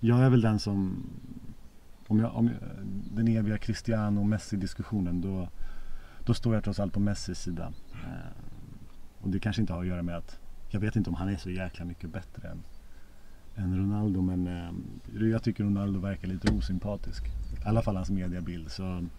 jag 0.00 0.20
är 0.20 0.30
väl 0.30 0.40
den 0.40 0.58
som, 0.58 1.06
om 2.06 2.20
jag, 2.20 2.36
om 2.36 2.46
jag, 2.46 2.54
den 3.16 3.28
eviga 3.28 3.58
Cristiano 3.58 4.20
och 4.20 4.26
Messi-diskussionen, 4.26 5.20
då, 5.20 5.48
då 6.24 6.34
står 6.34 6.54
jag 6.54 6.64
trots 6.64 6.80
allt 6.80 6.92
på 6.92 7.00
Messis 7.00 7.38
sida. 7.38 7.72
Ehm, 7.92 8.78
och 9.20 9.30
det 9.30 9.38
kanske 9.40 9.62
inte 9.62 9.72
har 9.72 9.80
att 9.80 9.86
göra 9.86 10.02
med 10.02 10.16
att, 10.16 10.38
jag 10.68 10.80
vet 10.80 10.96
inte 10.96 11.10
om 11.10 11.16
han 11.16 11.28
är 11.28 11.36
så 11.36 11.50
jäkla 11.50 11.84
mycket 11.84 12.10
bättre 12.10 12.48
än, 12.48 12.62
än 13.56 13.76
Ronaldo, 13.78 14.20
men 14.22 14.46
ehm, 14.46 14.84
jag 15.30 15.42
tycker 15.42 15.64
Ronaldo 15.64 16.00
verkar 16.00 16.28
lite 16.28 16.50
osympatisk. 16.52 17.26
I 17.26 17.68
alla 17.68 17.82
fall 17.82 17.96
hans 17.96 18.10
mediabild. 18.10 18.70
Så 18.70 18.82
Mm. 18.82 19.10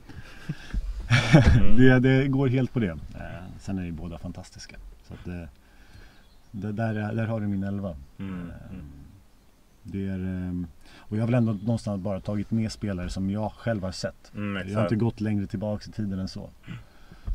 det, 1.78 2.00
det 2.00 2.28
går 2.28 2.48
helt 2.48 2.74
på 2.74 2.80
det. 2.80 2.90
Ehm, 2.92 3.00
sen 3.60 3.78
är 3.80 3.84
ju 3.86 3.92
båda 3.92 4.18
fantastiska. 4.18 4.76
Så 5.08 5.14
att, 5.14 5.28
eh, 5.28 5.44
där, 6.52 6.72
där, 6.74 6.96
är- 6.96 7.14
där 7.16 7.26
har 7.26 7.42
du 7.42 7.48
min 7.48 7.64
elva. 7.64 7.96
Mm. 8.20 8.50
Eh, 8.50 8.56
Mm. 8.72 8.86
Det 9.84 10.08
är, 10.08 10.20
eh, 10.48 10.54
och 10.98 11.18
jag 11.18 11.22
har 11.22 11.28
väl 11.28 11.34
ändå 11.36 11.54
någonstans 11.54 12.02
bara 12.02 12.20
tagit 12.22 12.52
med 12.52 12.72
spelare 12.72 13.10
som 13.10 13.30
jag 13.30 13.52
själv 13.52 13.84
har 13.84 13.92
sett. 13.92 14.32
Mm, 14.36 14.68
Jag 14.70 14.76
har 14.78 14.84
inte 14.84 14.96
gått 14.96 15.22
längre 15.22 15.48
tillbaks 15.48 15.88
i 15.88 15.92
tiden 15.92 16.20
än 16.20 16.28
så. 16.28 16.50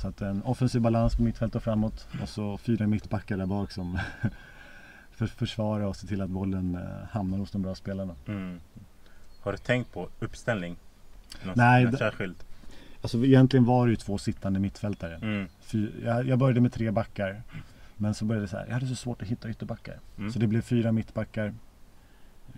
Så 0.02 0.08
att 0.08 0.22
en 0.22 0.42
offensiv 0.42 0.80
balans 0.80 1.16
på 1.16 1.22
mittfält 1.22 1.54
och 1.54 1.62
framåt 1.62 2.06
och 2.22 2.28
så 2.28 2.58
fyra 2.58 2.86
mittbackar 2.86 3.36
där 3.36 3.46
bak 3.46 3.70
som 3.70 3.98
för, 5.12 5.26
försvarar 5.26 5.84
och 5.84 5.96
ser 5.96 6.06
till 6.06 6.20
att 6.22 6.30
bollen 6.30 6.74
eh, 6.74 7.08
hamnar 7.10 7.38
hos 7.38 7.50
de 7.50 7.62
bra 7.62 7.74
spelarna. 7.74 8.14
Mm. 8.28 8.60
Har 9.40 9.52
du 9.52 9.58
tänkt 9.58 9.92
på 9.92 10.08
uppställning? 10.20 10.76
Något, 11.44 11.56
Nej, 11.56 11.84
något 11.84 11.98
särskilt? 11.98 12.46
Alltså 13.02 13.24
egentligen 13.24 13.64
var 13.64 13.86
det 13.86 13.90
ju 13.90 13.96
två 13.96 14.18
sittande 14.18 14.60
mittfältare. 14.60 15.14
Mm. 15.16 15.46
Fy, 15.60 15.88
jag, 16.04 16.26
jag 16.28 16.38
började 16.38 16.60
med 16.60 16.72
tre 16.72 16.90
backar. 16.90 17.42
Men 17.96 18.14
så 18.14 18.24
började 18.24 18.44
det 18.44 18.48
så 18.50 18.56
här, 18.56 18.66
jag 18.66 18.72
hade 18.74 18.86
så 18.86 18.94
svårt 18.94 19.22
att 19.22 19.28
hitta 19.28 19.50
ytterbackar. 19.50 19.98
Mm. 20.18 20.32
Så 20.32 20.38
det 20.38 20.46
blev 20.46 20.60
fyra 20.62 20.92
mittbackar. 20.92 21.54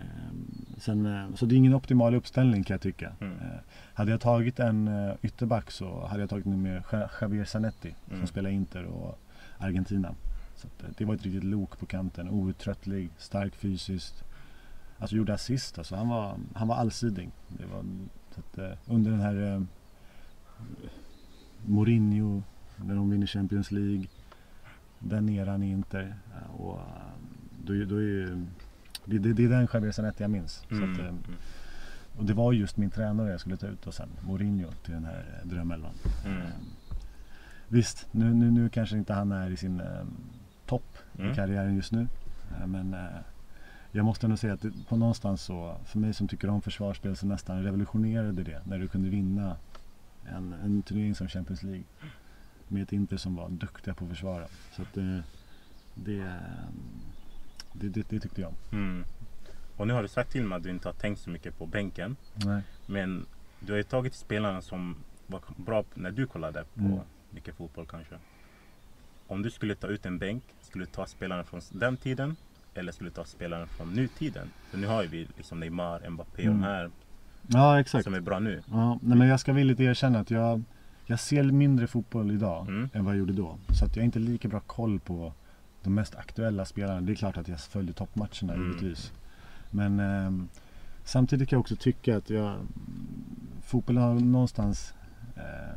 Ehm, 0.00 0.66
sen, 0.78 1.06
eh, 1.06 1.34
så 1.34 1.46
det 1.46 1.54
är 1.54 1.56
ingen 1.56 1.74
optimal 1.74 2.14
uppställning 2.14 2.64
kan 2.64 2.74
jag 2.74 2.80
tycka. 2.80 3.12
Mm. 3.20 3.32
Eh, 3.32 3.46
hade 3.94 4.10
jag 4.10 4.20
tagit 4.20 4.60
en 4.60 4.90
ytterback 5.22 5.70
så 5.70 6.06
hade 6.06 6.20
jag 6.20 6.30
tagit 6.30 6.44
nummer 6.44 6.82
Ja- 6.92 7.08
Javier 7.20 7.44
Zanetti 7.44 7.94
Mm. 8.08 8.20
som 8.20 8.26
spelar 8.26 8.50
Inter 8.50 8.84
och 8.84 9.18
Argentina. 9.58 10.14
Så 10.56 10.66
eh, 10.66 10.90
det 10.96 11.04
var 11.04 11.14
ett 11.14 11.22
riktigt 11.22 11.44
lok 11.44 11.78
på 11.78 11.86
kanten. 11.86 12.28
Outtröttlig, 12.28 13.10
stark 13.18 13.54
fysiskt. 13.56 14.24
Alltså 14.98 15.16
gjorde 15.16 15.34
assist. 15.34 15.78
Alltså, 15.78 15.96
han, 15.96 16.08
var, 16.08 16.36
han 16.54 16.68
var 16.68 16.76
allsidig. 16.76 17.30
Det 17.48 17.66
var, 17.66 17.84
så 18.34 18.40
att, 18.40 18.58
eh, 18.58 18.78
under 18.86 19.10
den 19.10 19.20
här 19.20 19.54
eh, 19.54 19.62
Mourinho, 21.66 22.42
när 22.76 22.94
de 22.94 23.10
vinner 23.10 23.26
Champions 23.26 23.70
League. 23.70 24.06
Den 24.98 25.28
eran 25.28 25.62
i 25.62 25.70
Inter. 25.70 26.14
eh, 26.34 26.60
Och, 26.60 26.80
då, 27.64 27.72
då 27.84 27.96
är 27.96 28.00
ju, 28.00 28.46
det, 29.04 29.18
det, 29.18 29.32
det 29.32 29.44
är 29.44 29.48
den 29.48 29.68
Javier 29.72 29.92
Zanetti 29.92 30.22
jag 30.24 30.30
minns. 30.30 30.52
Så 30.68 30.74
Mm. 30.74 30.92
att, 30.92 30.98
eh, 30.98 31.04
Mm. 31.08 31.18
och 32.18 32.24
det 32.24 32.34
var 32.34 32.52
just 32.52 32.76
min 32.76 32.90
tränare 32.90 33.30
jag 33.30 33.40
skulle 33.40 33.56
ta 33.56 33.66
ut 33.66 33.86
och 33.86 33.94
sen 33.94 34.08
Mourinho 34.26 34.70
till 34.84 34.92
den 34.94 35.04
här 35.04 35.40
drömelvan. 35.44 35.92
Mm. 36.26 36.42
Visst, 37.68 38.06
nu, 38.12 38.34
nu, 38.34 38.50
nu 38.50 38.68
kanske 38.68 38.96
inte 38.96 39.14
han 39.14 39.32
är 39.32 39.50
i 39.50 39.56
sin 39.56 39.80
eh, 41.14 41.16
topp 41.16 41.20
i 41.20 41.22
Mm. 41.22 41.34
karriären 41.36 41.74
just 41.76 41.92
nu. 41.92 42.06
Eh, 42.60 42.66
men 42.66 42.94
eh, 42.94 43.00
jag 43.92 44.04
måste 44.04 44.26
ändå 44.26 44.36
säga 44.36 44.52
att 44.54 44.62
det, 44.62 44.72
på 44.88 44.96
någonstans 44.96 45.42
så, 45.42 45.76
för 45.84 45.98
mig 45.98 46.14
som 46.14 46.28
tycker 46.28 46.48
om 46.50 46.62
försvarsspel 46.62 47.16
så 47.16 47.26
nästan 47.26 47.62
revolutionerade 47.62 48.42
det 48.42 48.60
när 48.66 48.78
du 48.78 48.88
kunde 48.88 49.08
vinna 49.08 49.56
en, 50.24 50.52
en 50.52 50.82
turnering 50.82 51.14
som 51.14 51.28
Champions 51.28 51.62
League. 51.62 51.84
Med 52.68 52.82
ett 52.82 52.92
Inter 52.92 53.16
som 53.16 53.36
var 53.36 53.48
duktiga 53.48 53.94
på 53.94 54.04
att 54.04 54.10
försvara. 54.10 54.46
Så 54.76 54.82
att 54.82 54.94
det, 54.94 55.22
det, 55.94 56.18
eh, 56.20 56.32
det, 57.72 57.88
det, 57.88 58.08
det 58.08 58.20
tyckte 58.20 58.40
jag 58.40 58.48
om. 58.50 58.78
Mm. 58.78 59.04
Och 59.76 59.86
nu 59.86 59.92
har 59.94 60.02
du 60.02 60.08
sagt 60.08 60.32
till 60.32 60.44
mig 60.44 60.56
att 60.56 60.62
du 60.62 60.70
inte 60.70 60.88
har 60.88 60.92
tänkt 60.94 61.20
så 61.20 61.30
mycket 61.30 61.58
på 61.58 61.66
bänken. 61.66 62.16
Nej. 62.34 62.62
Men 62.86 63.26
du 63.60 63.72
har 63.72 63.76
ju 63.76 63.82
tagit 63.82 64.14
spelarna 64.14 64.62
som 64.62 64.96
var 65.26 65.40
bra 65.56 65.84
när 65.94 66.10
du 66.10 66.26
kollade 66.26 66.64
på 66.74 66.80
Mm. 66.80 66.98
mycket 67.30 67.54
fotboll 67.54 67.86
kanske. 67.86 68.14
Om 69.26 69.42
du 69.42 69.50
skulle 69.50 69.74
ta 69.74 69.86
ut 69.86 70.06
en 70.06 70.18
bänk, 70.18 70.42
skulle 70.62 70.84
du 70.84 70.90
ta 70.90 71.06
spelarna 71.06 71.44
från 71.44 71.60
den 71.72 71.96
tiden? 71.96 72.36
Eller 72.74 72.92
skulle 72.92 73.10
du 73.10 73.14
ta 73.14 73.24
spelarna 73.24 73.66
från 73.66 73.92
nutiden? 73.94 74.48
För 74.70 74.78
nu 74.78 74.86
har 74.86 75.02
ju 75.02 75.08
vi 75.08 75.28
liksom 75.36 75.60
Neymar, 75.60 76.10
Mbappé 76.10 76.42
och 76.48 76.54
Mm. 76.54 76.60
de 76.60 76.66
här 76.66 76.90
Ja, 77.48 77.80
exakt. 77.80 78.04
som 78.04 78.14
är 78.14 78.20
bra 78.20 78.38
nu. 78.38 78.62
Ja, 78.70 78.98
nej, 79.02 79.18
men 79.18 79.28
jag 79.28 79.40
ska 79.40 79.52
villigt 79.52 79.80
erkänna 79.80 80.18
att 80.20 80.30
jag, 80.30 80.62
jag 81.06 81.20
ser 81.20 81.44
mindre 81.44 81.86
fotboll 81.86 82.30
idag 82.30 82.68
Mm. 82.68 82.90
än 82.92 83.04
vad 83.04 83.14
jag 83.14 83.18
gjorde 83.18 83.32
då. 83.32 83.58
Så 83.78 83.84
att 83.84 83.96
jag 83.96 84.02
har 84.02 84.04
inte 84.06 84.18
lika 84.18 84.48
bra 84.48 84.60
koll 84.60 85.00
på 85.00 85.32
de 85.82 85.94
mest 85.94 86.14
aktuella 86.14 86.64
spelarna. 86.64 87.00
Det 87.00 87.12
är 87.12 87.16
klart 87.16 87.36
att 87.36 87.48
jag 87.48 87.60
följer 87.60 87.92
toppmatcherna 87.92 88.54
Mm. 88.54 88.66
givetvis. 88.66 89.12
Men 89.70 90.00
ehm, 90.00 90.48
samtidigt 91.04 91.48
kan 91.48 91.56
jag 91.56 91.60
också 91.60 91.76
tycka 91.76 92.16
att 92.16 92.30
jag, 92.30 92.56
fotbollen 93.62 94.02
har 94.02 94.14
någonstans 94.14 94.94
ehm, 95.36 95.73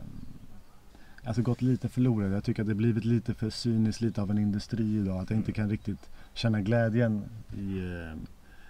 alltså 1.28 1.42
gått 1.42 1.62
lite 1.62 1.90
förlorad. 1.90 2.32
Jag 2.34 2.44
tycker 2.44 2.62
att 2.62 2.68
det 2.68 2.76
blivit 2.76 3.06
lite 3.06 3.34
för 3.34 3.50
cyniskt, 3.50 4.02
lite 4.02 4.22
av 4.22 4.32
en 4.32 4.38
industri 4.38 4.98
idag. 4.98 5.20
Att 5.22 5.30
jag 5.30 5.40
inte 5.40 5.52
kan 5.52 5.70
riktigt 5.70 6.10
känna 6.34 6.62
glädjen 6.62 7.24
i, 7.58 7.80
ehm, 7.80 8.20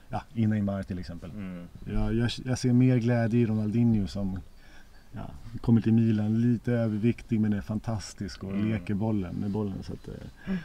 ja, 0.09 0.23
i 0.33 0.47
Neymar 0.47 0.83
till 0.83 0.99
exempel. 0.99 1.31
Mm. 1.31 1.67
Jag, 1.85 2.13
jag, 2.13 2.29
jag 2.45 2.59
ser 2.59 2.73
mer 2.73 2.97
glädje 2.97 3.39
i 3.39 3.45
Ronaldinho 3.45 4.07
som 4.07 4.39
ja, 5.11 5.31
kommer 5.61 5.81
till 5.81 5.93
Milan 5.93 6.41
lite 6.41 6.73
överviktig 6.73 7.39
men 7.39 7.53
är 7.53 7.61
fantastisk 7.61 8.43
och 8.43 8.51
Mm. 8.51 8.69
leker 8.69 8.93
bollen 8.93 9.35
med 9.35 9.51
bollen. 9.51 9.83
Så 9.83 9.93
att, 9.93 10.07
eh, 10.07 10.55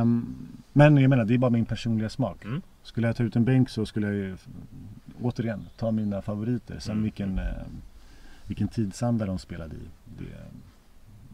ehm, 0.00 0.34
men 0.72 0.96
jag 0.96 1.10
menar, 1.10 1.24
det 1.24 1.34
är 1.34 1.38
bara 1.38 1.50
min 1.50 1.64
personliga 1.66 2.08
smak. 2.08 2.44
Mm. 2.44 2.62
Skulle 2.82 3.06
jag 3.06 3.16
ta 3.16 3.22
ut 3.22 3.36
en 3.36 3.44
bänk 3.44 3.68
så 3.68 3.86
skulle 3.86 4.06
jag 4.06 4.16
ju 4.16 4.36
återigen 5.20 5.60
ta 5.76 5.90
mina 5.90 6.22
favoriter. 6.22 6.78
Sen 6.78 6.92
Mm. 6.92 7.02
vilken, 7.02 7.38
eh, 7.38 7.44
vilken 8.46 8.68
tidsanda 8.68 9.26
de 9.26 9.38
spelade 9.38 9.74
i, 9.76 9.88
det, 10.18 10.24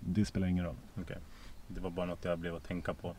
det 0.01 0.25
spelar 0.25 0.47
ingen 0.47 0.65
roll. 0.65 0.77
Okej. 0.95 1.17
Det 1.67 1.81
var 1.81 1.91
bara 1.91 2.07
något 2.07 2.25
jag 2.25 2.39
blev 2.39 2.57
att 2.57 2.65
tänka 2.65 2.95
på. 2.95 3.15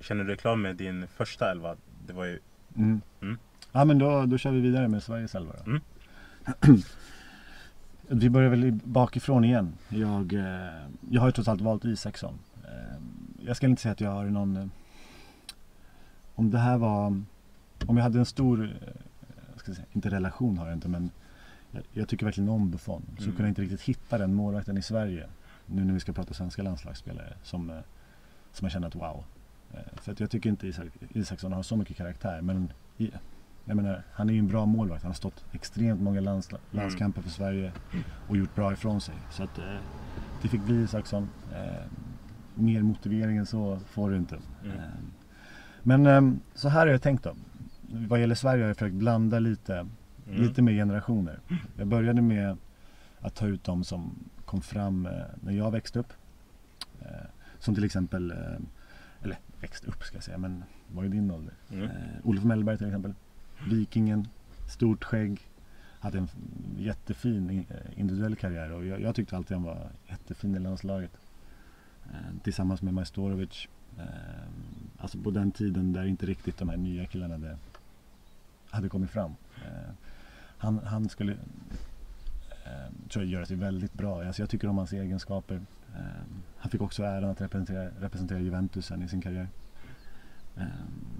Känner 0.00 0.24
du 0.24 0.28
dig 0.28 0.36
klar 0.36 0.56
med 0.56 0.76
din 0.76 1.06
första 1.06 1.50
elva? 1.50 1.76
Det 2.06 2.12
var 2.12 2.24
ju... 2.24 2.38
Mm. 2.76 3.00
Mm. 3.20 3.38
Ja 3.72 3.84
men 3.84 3.98
då, 3.98 4.26
då 4.26 4.38
kör 4.38 4.50
vi 4.50 4.60
vidare 4.60 4.88
med 4.88 5.02
Sveriges 5.02 5.34
elva 5.34 5.52
då. 5.64 5.70
Mm. 5.70 5.82
vi 8.08 8.30
börjar 8.30 8.50
väl 8.50 8.72
bakifrån 8.72 9.44
igen. 9.44 9.72
Jag, 9.88 10.32
eh, 10.32 10.86
jag 11.10 11.20
har 11.20 11.28
ju 11.28 11.32
trots 11.32 11.48
allt 11.48 11.60
valt 11.60 11.84
Isaksson. 11.84 12.38
Eh, 12.64 12.96
jag 13.46 13.56
ska 13.56 13.66
inte 13.66 13.82
säga 13.82 13.92
att 13.92 14.00
jag 14.00 14.10
har 14.10 14.24
någon... 14.24 14.56
Eh, 14.56 14.66
om 16.34 16.50
det 16.50 16.58
här 16.58 16.78
var... 16.78 17.06
Om 17.86 17.96
jag 17.96 18.02
hade 18.02 18.18
en 18.18 18.26
stor... 18.26 18.70
Säga, 19.64 19.78
inte 19.92 20.10
relation 20.10 20.58
har 20.58 20.66
jag 20.66 20.76
inte 20.76 20.88
men 20.88 21.10
jag, 21.92 22.08
tycker 22.08 22.26
verkligen 22.26 22.48
om 22.50 22.70
Buffon. 22.70 23.02
Så 23.16 23.22
Mm. 23.22 23.36
kunde 23.36 23.42
jag 23.42 23.48
inte 23.48 23.62
riktigt 23.62 23.80
hitta 23.82 24.18
den 24.18 24.34
målvakten 24.34 24.78
i 24.78 24.82
Sverige. 24.82 25.26
Nu 25.66 25.84
när 25.84 25.94
vi 25.94 26.00
ska 26.00 26.12
prata 26.12 26.34
svenska 26.34 26.62
landslagsspelare. 26.62 27.32
Som, 27.42 27.70
eh, 27.70 27.76
som 28.52 28.64
jag 28.64 28.72
känner 28.72 28.86
att 28.88 28.94
wow. 28.94 29.24
Eh, 29.72 29.78
För 29.96 30.12
att 30.12 30.20
jag 30.20 30.30
tycker 30.30 30.50
inte 30.50 30.66
Isak, 30.66 30.86
Isaksson 31.10 31.52
har 31.52 31.62
så 31.62 31.76
mycket 31.76 31.96
karaktär. 31.96 32.40
Men 32.42 32.72
jag 33.64 33.76
menar, 33.76 34.02
han 34.12 34.28
är 34.28 34.32
ju 34.32 34.38
en 34.38 34.48
bra 34.48 34.66
målvakt. 34.66 35.02
Han 35.02 35.10
har 35.10 35.14
stått 35.14 35.44
extremt 35.52 36.00
många 36.00 36.20
lands, 36.20 36.48
landskamper 36.70 37.22
för 37.22 37.30
Sverige 37.30 37.72
och 38.28 38.36
gjort 38.36 38.54
bra 38.54 38.72
ifrån 38.72 39.00
sig. 39.00 39.14
Så 39.30 39.42
att 39.42 39.58
eh, 39.58 39.76
det 40.42 40.48
fick 40.48 40.62
bli 40.62 40.82
Isaksson. 40.82 41.28
Mer 42.54 42.82
motivering 42.82 43.36
än 43.36 43.46
så 43.46 43.78
får 43.86 44.10
du 44.10 44.16
inte. 44.16 44.38
Mm. 44.64 44.76
Men 45.82 46.06
eh, 46.06 46.38
så 46.54 46.68
här 46.68 46.80
har 46.80 46.86
jag 46.86 47.02
tänkt 47.02 47.24
då. 47.24 47.34
Vad 48.08 48.20
gäller 48.20 48.34
Sverige 48.34 48.62
har 48.62 48.68
jag 48.68 48.76
försökt 48.76 48.94
blanda 48.94 49.38
lite, 49.38 49.86
Mm. 50.28 50.42
lite 50.42 50.62
mer 50.62 50.72
generationer. 50.72 51.38
Jag 51.76 51.86
började 51.86 52.22
med 52.22 52.56
att 53.20 53.34
ta 53.34 53.46
ut 53.46 53.64
de 53.64 53.84
som 53.84 54.14
kom 54.44 54.60
fram 54.62 55.06
eh, 55.06 55.12
när 55.42 55.52
jag 55.52 55.70
växte 55.70 55.98
upp. 55.98 56.12
Eh, 57.02 57.26
som 57.58 57.74
till 57.74 57.84
exempel, 57.84 58.30
eh, 58.30 58.36
eller 59.22 59.38
växte 59.60 59.86
upp 59.86 60.02
ska 60.02 60.16
jag 60.16 60.24
säga, 60.24 60.38
men 60.38 60.64
var 60.94 61.02
ju 61.02 61.08
din 61.08 61.30
ålder. 61.30 61.54
Mm. 61.72 61.88
Olof 62.22 62.44
Mellberg 62.44 62.78
till 62.78 62.86
exempel. 62.86 63.14
Vikingen, 63.68 64.28
stort 64.68 65.04
skägg. 65.04 65.40
Hade 65.98 66.18
en 66.18 66.28
jättefin 66.78 67.50
i- 67.50 67.66
individuell 68.00 68.36
karriär 68.36 68.72
och 68.72 68.86
jag, 68.86 69.00
jag 69.00 69.14
tyckte 69.14 69.36
alltid 69.36 69.56
han 69.56 69.64
var 69.64 69.88
jättefin 70.08 70.54
i 70.54 70.58
landslaget. 70.58 71.10
Tillsammans 72.42 72.82
med 72.82 72.94
Majstorovic. 72.94 73.68
Alltså 74.98 75.18
på 75.18 75.30
den 75.30 75.50
tiden 75.50 75.92
där 75.92 76.04
inte 76.04 76.26
riktigt 76.26 76.58
de 76.58 76.68
här 76.68 76.76
nya 76.76 77.06
killarna 77.06 77.34
hade, 77.34 77.56
hade 78.70 78.88
kommit 78.88 79.10
fram. 79.10 79.34
Han, 80.64 80.78
han 80.78 81.08
skulle 81.08 81.32
eh, 82.64 83.08
tror 83.10 83.24
jag 83.24 83.32
göra 83.32 83.46
sig 83.46 83.56
väldigt 83.56 83.94
bra. 83.94 84.24
Alltså 84.24 84.42
jag 84.42 84.50
tycker 84.50 84.68
om 84.68 84.78
hans 84.78 84.92
egenskaper. 84.92 85.60
Eh, 85.96 86.00
han 86.56 86.70
fick 86.70 86.80
också 86.80 87.02
äran 87.02 87.30
att 87.30 87.40
representera, 87.40 87.90
representera 88.00 88.38
Juventus 88.38 88.86
sen 88.86 89.02
i 89.02 89.08
sin 89.08 89.20
karriär. 89.20 89.48
Eh, 90.56 90.62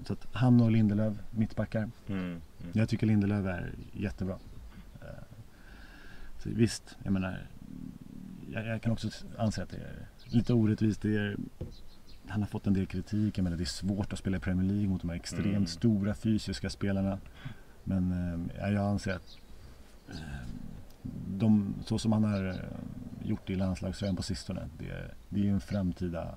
så 0.05 0.13
att 0.13 0.27
han 0.33 0.61
och 0.61 0.71
Lindelöf, 0.71 1.17
mittbackar. 1.31 1.89
Mm. 2.07 2.23
Mm. 2.23 2.41
Jag 2.73 2.89
tycker 2.89 3.07
Lindelöf 3.07 3.45
är 3.45 3.71
jättebra. 3.93 4.37
Eh, 5.01 5.07
Så 6.39 6.49
visst, 6.49 6.97
jag 7.03 7.13
menar. 7.13 7.47
Jag, 8.51 8.67
jag 8.67 8.81
kan 8.81 8.91
också 8.91 9.09
anse 9.37 9.63
att 9.63 9.69
det 9.69 9.77
är 9.77 10.07
lite 10.25 10.53
orättvist. 10.53 11.01
Det 11.01 11.17
är, 11.17 11.37
han 12.27 12.41
har 12.41 12.47
fått 12.47 12.67
en 12.67 12.73
del 12.73 12.85
kritik. 12.85 13.37
Jag 13.37 13.43
menar, 13.43 13.57
det 13.57 13.63
är 13.63 13.65
svårt 13.65 14.13
att 14.13 14.19
spela 14.19 14.37
i 14.37 14.39
Premier 14.39 14.67
League 14.71 14.87
mot 14.87 15.01
de 15.01 15.09
här 15.09 15.15
extremt 15.15 15.45
Mm. 15.45 15.67
stora 15.67 16.13
fysiska 16.15 16.69
spelarna. 16.69 17.19
Men 17.87 18.11
eh, 18.11 18.57
ja, 18.61 18.69
jag 18.69 18.83
anser 18.85 19.13
att 19.15 19.37
eh, 20.09 20.15
de, 21.27 21.73
så 21.85 21.99
som 21.99 22.11
han 22.11 22.23
har 22.23 22.45
eh, 22.47 22.55
gjort 23.29 23.49
i 23.49 23.55
landslagströjan 23.55 24.15
på 24.15 24.23
sistone. 24.23 24.67
Det, 24.79 24.89
är- 24.89 25.13
det 25.29 25.39
är 25.39 25.43
ju 25.43 25.49
en 25.49 25.61
framtida 25.61 26.35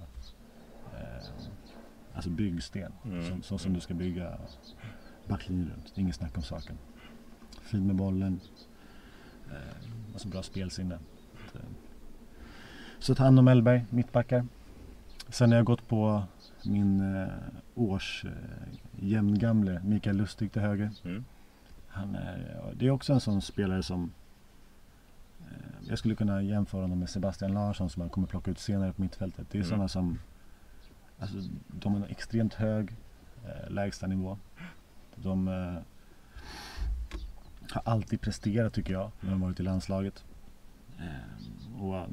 eh, 0.95 1.25
alltså 2.14 2.31
byggsten. 2.31 2.93
Mm. 3.05 3.25
Så, 3.25 3.43
så 3.43 3.59
som 3.59 3.73
du 3.75 3.81
ska 3.81 3.95
bygga 3.95 4.38
backlinjen 5.28 5.69
runt. 5.71 5.93
Det 5.95 6.00
är 6.00 6.02
inget 6.02 6.14
snack 6.17 6.37
om 6.37 6.43
saken. 6.43 6.76
Fin 7.62 7.87
med 7.87 7.97
bollen. 7.97 8.40
Eh, 9.50 10.14
och 10.14 10.21
så 10.21 10.28
bra 10.28 10.43
spelsinne. 10.43 10.95
Eh, 11.55 11.61
Så 12.99 13.12
att 13.12 13.19
han 13.19 13.38
och 13.38 13.45
Mellberg, 13.45 13.85
mittbackar. 13.90 14.47
Sen 15.28 15.50
har 15.50 15.57
jag 15.57 15.67
gått 15.67 15.88
på 15.88 16.23
min 16.64 17.17
eh, 17.17 17.28
års 17.75 18.25
eh, 18.25 18.33
jämngamle 19.00 19.81
Mikael 19.85 20.17
Lustig 20.17 20.52
till 20.52 20.62
höger. 20.62 20.90
Mm. 21.05 21.25
Han 21.88 22.14
är, 22.14 22.73
det 22.76 22.87
är 22.87 22.90
också 22.90 23.12
en 23.12 23.21
sån 23.21 23.42
spelare 23.42 23.83
som 23.83 24.12
eh, 25.40 25.88
jag 25.88 25.99
skulle 25.99 26.14
kunna 26.14 26.42
jämföra 26.42 26.83
honom 26.83 26.99
med 26.99 27.11
Sebastian 27.11 27.52
Larsson 27.54 27.90
som 27.90 28.00
man 28.00 28.09
kommer 28.11 28.26
plocka 28.26 28.50
ut 28.50 28.59
senare 28.59 28.92
på 28.92 29.02
mittfältet. 29.02 29.47
Det 29.50 29.59
är 29.59 29.62
Mm. 29.62 29.68
sådana 29.68 29.88
som 29.88 30.18
alltså, 31.18 31.37
de 31.66 31.92
har 31.95 32.00
en 32.00 32.11
extremt 32.11 32.54
hög 32.54 32.90
eh, 33.45 33.71
lägstanivå. 33.71 34.38
De 35.14 35.49
eh, 35.49 35.78
har 37.71 37.83
alltid 37.85 38.21
presterat 38.21 38.73
tycker 38.73 38.92
jag 38.92 39.11
när 39.21 39.30
de 39.30 39.40
varit 39.40 39.61
i 39.61 39.62
landslaget. 39.62 40.25
Eh, 40.99 41.83
och, 41.83 42.07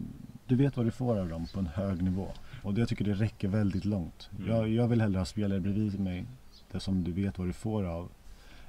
du 0.48 0.56
vet 0.56 0.78
vad 0.78 0.86
du 0.86 0.92
får 0.92 1.18
av 1.18 1.30
dem 1.30 1.48
på 1.54 1.60
en 1.60 1.68
hög 1.68 2.04
nivå. 2.04 2.28
Och 2.64 2.74
det, 2.74 2.82
jag 2.82 2.90
tycker 2.90 3.06
det 3.06 3.14
räcker 3.14 3.48
väldigt 3.48 3.86
långt. 3.86 4.30
Mm. 4.38 4.50
Jag, 4.50 4.70
jag 4.70 4.88
vill 4.88 5.02
hellre 5.02 5.18
ha 5.20 5.26
spelare 5.26 5.60
bredvid 5.60 6.00
mig 6.00 6.26
det 6.72 6.80
som 6.80 7.04
du 7.04 7.12
vet 7.12 7.38
vad 7.38 7.48
du 7.48 7.54
får 7.54 7.84
av 7.84 8.10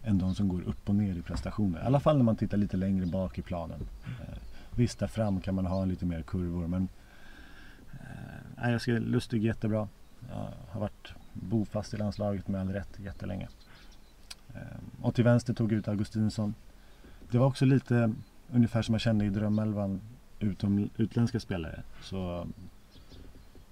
än 0.06 0.18
de 0.18 0.34
som 0.34 0.48
går 0.48 0.62
upp 0.62 0.88
och 0.88 0.94
ner 0.94 1.14
i 1.14 1.22
prestationer. 1.22 1.78
I 1.78 1.82
alla 1.82 2.00
fall 2.00 2.16
när 2.16 2.24
man 2.24 2.36
tittar 2.36 2.56
lite 2.56 2.76
längre 2.76 3.06
bak 3.06 3.38
i 3.38 3.42
planen. 3.42 3.80
Eh, 4.04 4.38
visst, 4.74 4.98
där 4.98 5.06
fram 5.06 5.40
kan 5.40 5.54
man 5.54 5.66
ha 5.66 5.84
lite 5.84 6.06
mer 6.06 6.22
kurvor 6.22 6.66
men 6.66 6.88
eh, 7.92 7.98
nej, 8.56 8.72
jag 8.72 8.82
ser 8.82 9.00
Lustig 9.00 9.44
jättebra. 9.44 9.88
Jag 10.28 10.48
har 10.68 10.80
varit 10.80 11.12
bofast 11.32 11.94
i 11.94 11.96
landslaget 11.96 12.48
med 12.48 12.60
all 12.60 12.68
rätt 12.68 12.98
jättelänge. 12.98 13.48
Eh, 14.54 14.60
och 15.02 15.14
till 15.14 15.24
vänster 15.24 15.54
tog 15.54 15.72
jag 15.72 15.78
ut 15.78 15.88
Augustinsson. 15.88 16.54
Det 17.30 17.38
var 17.38 17.46
också 17.46 17.64
lite 17.64 18.14
ungefär 18.52 18.82
som 18.82 18.94
jag 18.94 19.02
kände 19.02 19.24
i 19.24 19.30
drömelvan 19.30 20.00
utom 20.40 20.90
utländska 20.96 21.40
spelare. 21.40 21.82
Så 22.02 22.40
eh, 22.40 22.46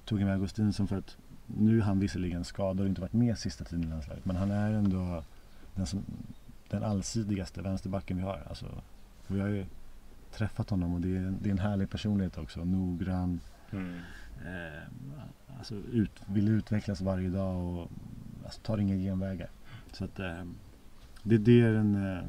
tog 0.05 0.21
jag 0.21 0.27
med 0.27 0.35
Augustinsson 0.35 0.89
för 0.89 0.99
att 0.99 1.17
nu 1.47 1.79
är 1.79 1.83
han 1.83 2.01
visserligen 2.01 2.45
skadad 2.45 2.81
och 2.81 2.87
inte 2.87 3.01
varit 3.01 3.13
med 3.13 3.39
sista 3.39 3.65
tiden 3.65 3.85
i 3.85 3.89
landslaget. 3.89 4.25
Men 4.25 4.37
han 4.37 4.51
är 4.51 4.73
ändå 4.73 5.23
den, 5.75 5.87
som, 5.87 6.05
den 6.69 6.83
allsidigaste 6.83 7.63
vänsterbacken 7.63 8.17
vi 8.17 8.23
har. 8.23 8.43
Alltså, 8.49 8.67
och 9.29 9.37
jag 9.37 9.43
har 9.43 9.49
ju 9.49 9.67
träffat 10.33 10.71
honom 10.71 10.95
och 10.95 11.01
det 11.01 11.17
är, 11.17 11.35
det 11.43 11.49
är 11.49 11.53
en 11.53 11.59
härlig 11.59 11.91
personlighet 11.91 12.39
också. 12.39 12.65
Noggrann. 12.65 13.41
Mm. 13.71 14.01
Eh, 14.45 14.83
alltså 15.59 15.75
ut, 15.75 16.11
vill 16.27 16.49
utvecklas 16.49 17.01
varje 17.01 17.29
dag 17.29 17.57
och 17.57 17.91
alltså, 18.45 18.61
tar 18.61 18.79
inga 18.79 18.95
genvägar. 18.95 19.51
Så 19.93 20.05
att 20.05 20.19
eh, 20.19 20.45
det, 21.23 21.39
det 21.39 21.61
är 21.61 21.75
en... 21.75 22.17
Eh, 22.17 22.25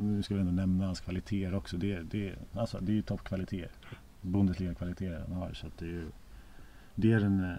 nu 0.00 0.22
ska 0.22 0.34
vi 0.34 0.40
ändå 0.40 0.52
nämna 0.52 0.86
hans 0.86 1.00
kvaliteter 1.00 1.54
också. 1.54 1.76
Det, 1.76 2.02
det, 2.02 2.34
alltså, 2.52 2.78
det 2.80 2.92
är 2.92 2.94
ju 2.96 3.02
toppkvaliteter. 3.02 3.98
Bundesliga-kvaliteter 4.20 5.24
han 5.28 5.36
har. 5.36 5.52
Så 5.52 5.66
att 5.66 5.78
det 5.78 5.84
är 5.84 5.90
ju... 5.90 6.10
Det 6.94 7.12
är 7.12 7.20
en... 7.20 7.56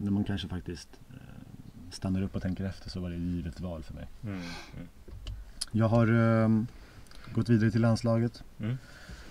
När 0.00 0.10
man 0.10 0.24
kanske 0.24 0.48
faktiskt 0.48 0.88
eh, 1.10 1.16
stannar 1.90 2.22
upp 2.22 2.36
och 2.36 2.42
tänker 2.42 2.64
efter 2.64 2.90
så 2.90 3.00
var 3.00 3.10
det 3.10 3.16
ett 3.16 3.22
givet 3.22 3.60
val 3.60 3.82
för 3.82 3.94
mig. 3.94 4.08
Mm. 4.22 4.34
Mm. 4.34 4.88
Jag 5.72 5.88
har 5.88 6.06
eh, 6.42 6.48
gått 7.34 7.48
vidare 7.48 7.70
till 7.70 7.80
landslaget. 7.80 8.44
Mm. 8.58 8.78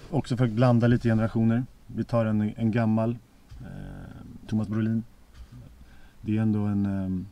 Också 0.10 0.38
för 0.38 0.46
att 0.46 0.52
blanda 0.52 0.88
lite 0.88 1.10
generationer. 1.10 1.66
Vi 1.88 2.04
tar 2.04 2.26
en, 2.26 2.42
en 2.42 2.72
gammal, 2.72 3.18
eh, 3.62 4.48
Thomas 4.48 4.68
Brolin. 4.68 5.04
Det 6.22 6.38
är 6.38 6.42
ändå 6.42 6.60
en, 6.60 6.86
eh, 6.86 7.26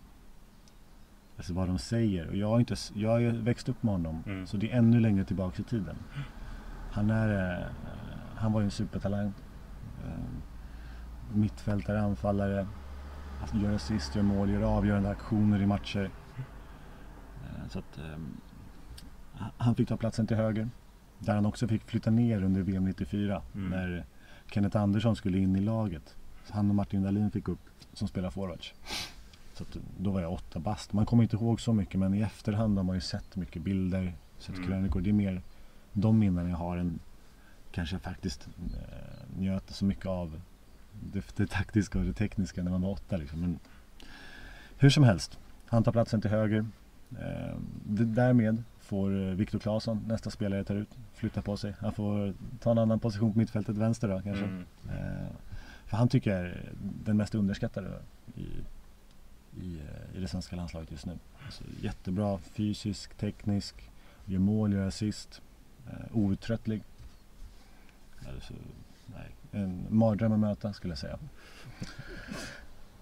alltså 1.38 1.54
vad 1.54 1.68
de 1.68 1.80
säger. 1.80 2.28
Och 2.28 2.36
jag 2.36 2.48
har, 2.48 2.60
inte, 2.60 2.76
jag 2.94 3.10
har 3.10 3.20
växt 3.22 3.70
upp 3.70 3.84
med 3.84 3.94
honom. 3.94 4.24
Mm. 4.26 4.48
Så 4.48 4.58
det 4.58 4.72
är 4.72 4.78
ännu 4.78 5.00
längre 5.00 5.26
tillbaka 5.26 5.62
i 5.62 5.66
tiden. 5.66 5.96
Han, 6.92 7.10
är, 7.10 7.60
eh, 7.60 7.66
han 8.36 8.52
var 8.52 8.62
ju 8.62 8.66
en 8.66 8.72
supertalang. 8.72 9.34
Eh, 10.06 11.34
mittfältare, 11.34 12.02
anfallare. 12.02 12.68
Alltså, 13.42 13.58
gör 13.58 13.74
assist, 13.74 14.16
gör 14.16 14.24
mål, 14.24 14.50
gör 14.50 14.62
avgörande 14.62 15.10
aktioner 15.10 15.62
i 15.62 15.66
matcher. 15.66 16.10
Eh, 17.44 17.70
så 17.70 17.80
att, 17.80 17.98
eh, 17.98 18.18
han 19.58 19.76
fick 19.76 19.88
ta 19.90 19.98
platsen 19.98 20.28
till 20.28 20.38
höger. 20.38 20.70
Där 21.20 21.36
han 21.36 21.46
också 21.46 21.68
fick 21.68 21.84
flytta 21.84 22.10
ner 22.12 22.44
under 22.44 22.62
VM 22.62 22.86
94 22.86 23.42
Mm. 23.56 23.70
när 23.70 24.06
Kenneth 24.52 24.78
Andersson 24.78 25.16
skulle 25.16 25.38
in 25.38 25.56
i 25.56 25.62
laget. 25.62 26.16
Så 26.46 26.54
han 26.54 26.70
och 26.70 26.76
Martin 26.76 27.04
Dahlin 27.04 27.32
fick 27.32 27.48
upp 27.48 27.60
som 27.94 28.08
spelar 28.08 28.30
forwards. 28.30 28.74
Så 29.54 29.64
att, 29.64 29.78
då 30.00 30.12
var 30.12 30.22
jag 30.22 30.34
åtta 30.34 30.60
bast. 30.60 30.94
Man 30.94 31.06
kommer 31.06 31.24
inte 31.24 31.36
ihåg 31.36 31.62
så 31.62 31.74
mycket 31.74 32.00
men 32.00 32.14
i 32.14 32.22
efterhand 32.22 32.78
har 32.78 32.84
man 32.84 32.96
ju 32.96 33.02
sett 33.02 33.36
mycket 33.36 33.62
bilder, 33.62 34.14
sett 34.38 34.56
Mm. 34.58 34.68
krönikor. 34.70 35.02
Det 35.02 35.10
är 35.10 35.14
mer 35.14 35.42
de 35.94 36.20
minnen 36.20 36.50
jag 36.50 36.58
har 36.58 36.78
än 36.78 37.00
kanske 37.72 38.00
faktiskt 38.00 38.48
eh, 38.74 39.40
njöt 39.40 39.70
så 39.70 39.86
mycket 39.86 40.06
av 40.06 40.42
det, 41.00 41.38
det 41.38 41.48
taktiska 41.48 42.00
och 42.00 42.06
det 42.06 42.14
tekniska 42.14 42.64
när 42.64 42.72
man 42.72 42.82
var 42.82 42.92
åtta. 42.92 43.18
Liksom. 43.18 43.42
Men 43.42 43.60
hur 44.78 44.90
som 44.90 45.04
helst, 45.04 45.40
han 45.66 45.84
tar 45.84 45.92
platsen 45.92 46.22
till 46.22 46.32
höger. 46.32 46.66
Eh, 47.20 47.58
därmed 47.88 48.64
får 48.80 49.22
eh, 49.22 49.36
Viktor 49.36 49.60
Claesson, 49.60 50.04
nästa 50.08 50.30
spelare 50.30 50.64
tar 50.64 50.76
ut, 50.76 50.90
flytta 51.14 51.42
på 51.42 51.58
sig. 51.58 51.76
Han 51.80 51.94
får 51.94 52.34
ta 52.60 52.72
en 52.72 52.78
annan 52.78 53.00
position 53.00 53.34
på 53.34 53.40
mittfältet, 53.40 53.78
vänster 53.78 54.08
då 54.08 54.22
kanske. 54.22 54.46
Mm. 54.46 54.66
Eh, 54.90 55.28
för 55.86 55.98
han 55.98 56.08
tycker 56.08 56.32
jag 56.32 56.40
är 56.40 56.72
den 57.06 57.18
mest 57.18 57.36
underskattade 57.36 57.90
i, 58.36 58.48
i, 59.62 59.80
eh, 59.80 60.18
i 60.18 60.22
det 60.22 60.28
svenska 60.28 60.56
landslaget 60.56 60.92
just 60.92 61.06
nu. 61.06 61.18
Alltså, 61.46 61.64
jättebra 61.82 62.38
fysisk, 62.38 63.16
teknisk, 63.18 63.92
gör 64.26 64.40
mål, 64.40 64.74
gör 64.74 64.88
assist, 64.88 65.42
eh, 65.88 66.18
outtröttlig. 66.18 66.82
Alltså, 68.34 68.54
nej, 69.06 69.30
en 69.56 69.86
mardröm 69.90 70.32
att 70.32 70.40
möta 70.40 70.74
skulle 70.74 70.92
jag 70.92 70.98
säga. 70.98 71.20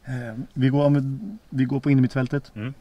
Eh, 0.06 0.36
vi, 0.54 0.70
går, 0.70 0.89
vi, 0.89 1.20
vi 1.50 1.66
går 1.66 1.80
på 1.80 1.92
innermittfältet. 1.92 2.52
Mm. 2.56 2.74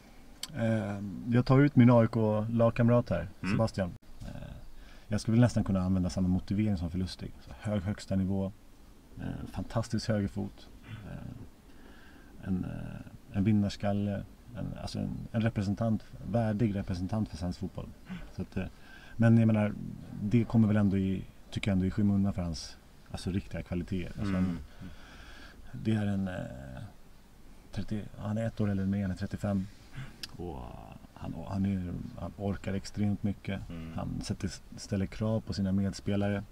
Eh, 0.56 0.98
jag 1.34 1.46
tar 1.46 1.60
ut 1.60 1.76
min 1.76 1.90
AIK-lagkamrat 1.90 3.10
här, 3.10 3.28
Mm. 3.42 3.52
Sebastian. 3.52 3.92
Eh, 4.20 4.26
jag 5.08 5.20
skulle 5.20 5.34
väl 5.34 5.40
nästan 5.40 5.64
kunna 5.64 5.80
använda 5.80 6.10
samma 6.10 6.28
motivering 6.28 6.76
som 6.76 6.90
för 6.90 6.98
Lustig. 6.98 7.32
Så 7.40 7.50
hög 7.60 7.82
högsta 7.82 8.16
nivå, 8.16 8.52
eh, 9.20 9.46
fantastisk 9.52 10.08
högerfot, 10.08 10.68
en, 12.44 12.66
en 13.32 13.44
vinnarskalle, 13.44 14.22
en, 14.56 14.66
alltså 14.82 14.98
en, 14.98 15.10
en 15.32 15.40
representant, 15.40 16.02
värdig 16.30 16.76
representant 16.76 17.28
för 17.28 17.36
svensk 17.36 17.58
fotboll. 17.58 17.88
Så 18.36 18.42
att, 18.42 18.58
men 19.16 19.38
jag 19.38 19.46
menar, 19.46 19.72
det 20.22 20.44
kommer 20.44 20.68
väl 20.68 20.76
ändå 20.76 20.96
i, 20.96 21.24
tycker 21.50 21.70
jag 21.70 21.72
ändå 21.72 21.86
i 21.86 21.90
skymundan 21.90 22.32
för 22.32 22.42
hans 22.42 22.76
alltså, 23.12 23.30
riktiga 23.30 23.62
kvaliteter. 23.62 24.20
Alltså, 24.20 24.34
Mm. 24.36 24.58
det 25.72 25.92
är 25.92 26.06
en... 26.06 26.28
Eh, 26.28 26.82
30, 27.72 28.02
han 28.18 28.38
är 28.38 28.46
ett 28.46 28.60
år 28.60 28.70
eller 28.70 28.86
mer, 28.86 29.02
han 29.02 29.10
är 29.10 29.14
35. 29.16 29.66
Och 30.36 30.58
han, 31.14 31.34
han, 31.48 31.66
är, 31.66 31.92
han 32.20 32.32
orkar 32.36 32.74
extremt 32.74 33.22
mycket. 33.22 33.70
Mm. 33.70 33.92
Han 33.96 34.20
sätter, 34.22 34.50
ställer 34.76 35.06
krav 35.06 35.40
på 35.40 35.52
sina 35.52 35.72
medspelare. 35.72 36.42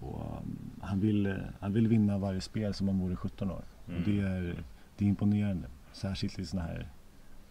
Och 0.00 0.20
um, 0.42 0.58
han, 0.80 1.00
vill, 1.00 1.26
eh, 1.26 1.34
han 1.60 1.72
vill 1.72 1.88
vinna 1.88 2.18
varje 2.18 2.40
spel 2.40 2.74
som 2.74 2.88
om 2.88 2.94
han 3.00 3.04
vore 3.08 3.16
17 3.16 3.50
år. 3.50 3.62
Mm. 3.88 3.98
Och 4.00 4.08
det 4.08 4.20
är, 4.20 4.62
det 4.96 5.04
är 5.04 5.08
imponerande. 5.08 5.68
Särskilt 5.92 6.38
i 6.38 6.46
sådana 6.46 6.68
här 6.68 6.88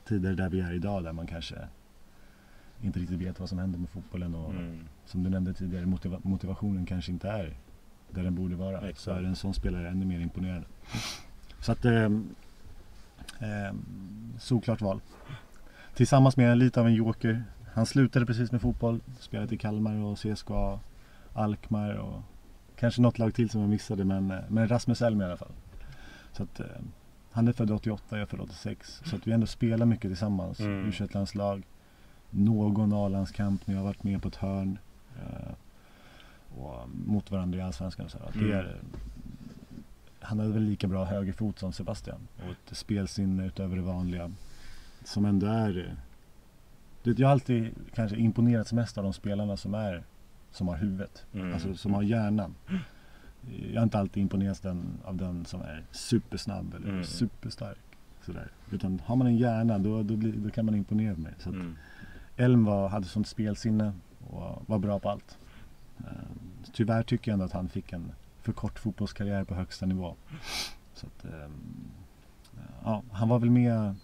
tider 0.05 0.33
där 0.35 0.49
vi 0.49 0.59
är 0.61 0.73
idag 0.73 1.03
där 1.03 1.11
man 1.13 1.27
kanske 1.27 1.55
inte 2.81 2.99
riktigt 2.99 3.19
vet 3.21 3.39
vad 3.39 3.49
som 3.49 3.57
händer 3.59 3.79
med 3.79 3.89
fotbollen. 3.89 4.35
Och 4.35 4.51
Mm. 4.53 4.79
som 5.05 5.23
du 5.23 5.29
nämnde 5.29 5.53
tidigare, 5.53 5.85
motiva 5.85 6.19
motivationen 6.23 6.85
kanske 6.85 7.11
inte 7.11 7.29
är 7.29 7.53
där 8.12 8.24
den 8.24 8.36
borde 8.36 8.56
vara. 8.56 8.78
Exakt. 8.78 9.00
Så 9.00 9.12
är 9.12 9.24
en 9.24 9.36
sån 9.36 9.54
spelare 9.54 9.89
ännu 9.89 10.06
mer 10.06 10.20
imponerande. 10.20 10.67
Så 11.60 11.72
att, 11.72 11.86
ehm, 11.86 12.30
ehm, 13.39 13.84
solklart 14.39 14.82
val. 14.82 15.02
Tillsammans 15.96 16.38
med 16.38 16.58
lite 16.58 16.80
av 16.80 16.88
en 16.88 16.93
joker. 16.93 17.43
Han 17.74 17.86
slutade 17.86 18.26
precis 18.26 18.52
med 18.52 18.62
fotboll, 18.62 19.00
spelade 19.20 19.56
i 19.56 19.58
Kalmar 19.58 19.96
och 19.96 20.20
CSKA, 20.20 20.80
Alkmaar 21.34 21.93
och 21.93 22.22
kanske 22.76 23.02
något 23.02 23.20
lag 23.20 23.34
till 23.34 23.50
som 23.50 23.62
jag 23.62 23.70
missade 23.70 24.06
men, 24.06 24.32
eh, 24.32 24.39
men 24.48 24.67
Rasmus 24.67 25.02
Elm 25.02 25.22
i 25.22 25.26
alla 25.26 25.38
fall. 25.38 25.52
Så 26.32 26.43
att, 26.43 26.60
ehm, 26.60 26.91
han 27.32 27.48
är 27.48 27.52
född 27.52 27.72
88, 27.72 28.04
jag 28.10 28.22
är 28.22 28.26
född 28.26 28.39
86. 28.39 29.02
Så 29.06 29.15
att 29.15 29.28
vi 29.28 29.32
ändå 29.32 29.48
spelar 29.48 29.86
mycket 29.86 30.10
tillsammans. 30.10 30.60
Mm. 30.60 30.88
u 30.88 31.08
landslag 31.12 31.63
någon 32.30 32.93
A-landskamp 32.93 33.67
när 33.67 33.76
jag 33.76 33.82
har 33.82 33.88
varit 33.88 34.04
med 34.04 34.22
på 34.22 34.28
ett 34.28 34.36
hörn. 34.36 34.80
Eh, 36.58 36.63
och 36.63 36.89
mot 37.06 37.32
varandra 37.32 37.60
i 37.60 37.62
Allsvenskan 37.62 38.06
och 38.06 38.12
så. 38.12 38.17
här. 38.17 38.32
Det 38.34 38.39
Mm. 38.39 38.52
är, 38.58 38.78
han 40.20 40.39
hade 40.39 40.52
väl 40.52 40.63
lika 40.63 40.88
bra 40.88 41.06
högerfot 41.06 41.60
som 41.60 41.74
Sebastian. 41.74 42.28
Och 42.38 42.52
ett 42.52 42.78
spelsinne 42.78 43.46
utöver 43.48 43.76
det 43.76 43.82
vanliga. 43.82 44.32
Som 45.04 45.26
ändå 45.26 45.48
är... 45.48 45.78
eh, 45.88 45.93
Du 47.04 47.10
vet, 47.12 47.20
jag 47.20 47.28
har 47.28 47.32
alltid 47.32 47.70
kanske 47.93 48.17
imponerats 48.17 48.74
mest 48.74 48.98
av 48.98 49.04
de 49.04 49.13
spelarna 49.13 49.58
som 49.58 49.74
är 49.74 50.04
som 50.52 50.67
har 50.67 50.78
huvudet. 50.78 51.26
Mm. 51.34 51.54
Alltså 51.54 51.76
som 51.76 51.93
har 51.93 52.04
hjärnan. 52.04 52.56
Jag 53.72 53.80
har 53.80 53.84
inte 53.84 54.00
alltid 54.00 54.22
imponerats 54.22 54.60
den, 54.60 54.84
av 55.04 55.15
den 55.17 55.46
som 55.46 55.62
är 55.62 55.84
supersnabb 55.91 56.74
eller 56.76 56.89
Mm. 56.89 57.04
superstark. 57.04 57.78
Sådär. 58.26 58.48
Utan 58.72 59.02
har 59.06 59.15
man 59.15 59.28
en 59.28 59.38
hjärna 59.38 59.78
då, 59.80 60.04
då, 60.04 60.15
blir, 60.15 60.34
då 60.34 60.50
kan 60.50 60.65
man 60.65 60.76
imponera 60.76 61.15
mig. 61.15 61.34
Så 61.39 61.50
att, 61.50 61.56
Mm. 61.56 61.76
Elm 62.38 62.65
var, 62.65 62.89
hade 62.89 63.06
sånt 63.06 63.28
spelsinne 63.28 63.93
och 64.30 64.63
var 64.67 64.80
bra 64.80 65.00
på 65.00 65.10
allt. 65.10 65.38
Tyvärr 66.73 67.03
tycker 67.03 67.32
jag 67.32 67.34
ändå 67.34 67.45
att 67.45 67.51
han 67.51 67.69
fick 67.69 67.93
en 67.93 68.12
för 68.41 68.53
kort 68.53 68.80
fotbollskarriär 68.80 69.43
på 69.43 69.56
högsta 69.56 69.86
nivå. 69.86 70.15
Så 70.93 71.08
att, 71.08 71.25
eh, 71.25 71.49
ja, 72.84 73.03
han 73.12 73.30
var 73.30 73.39
väl 73.39 73.49
med, 73.49 73.95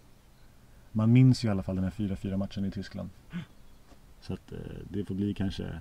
man 0.91 1.13
minns 1.13 1.43
ju 1.43 1.47
i 1.47 1.51
alla 1.51 1.63
fall 1.63 1.75
den 1.75 1.83
här 1.83 1.91
4-4 1.91 2.37
matchen 2.37 2.65
i 2.65 2.71
Tyskland. 2.71 3.09
Så 4.21 4.33
att 4.33 4.51
eh, 4.51 4.57
det 4.89 5.05
får 5.05 5.15
bli 5.15 5.33
kanske 5.33 5.79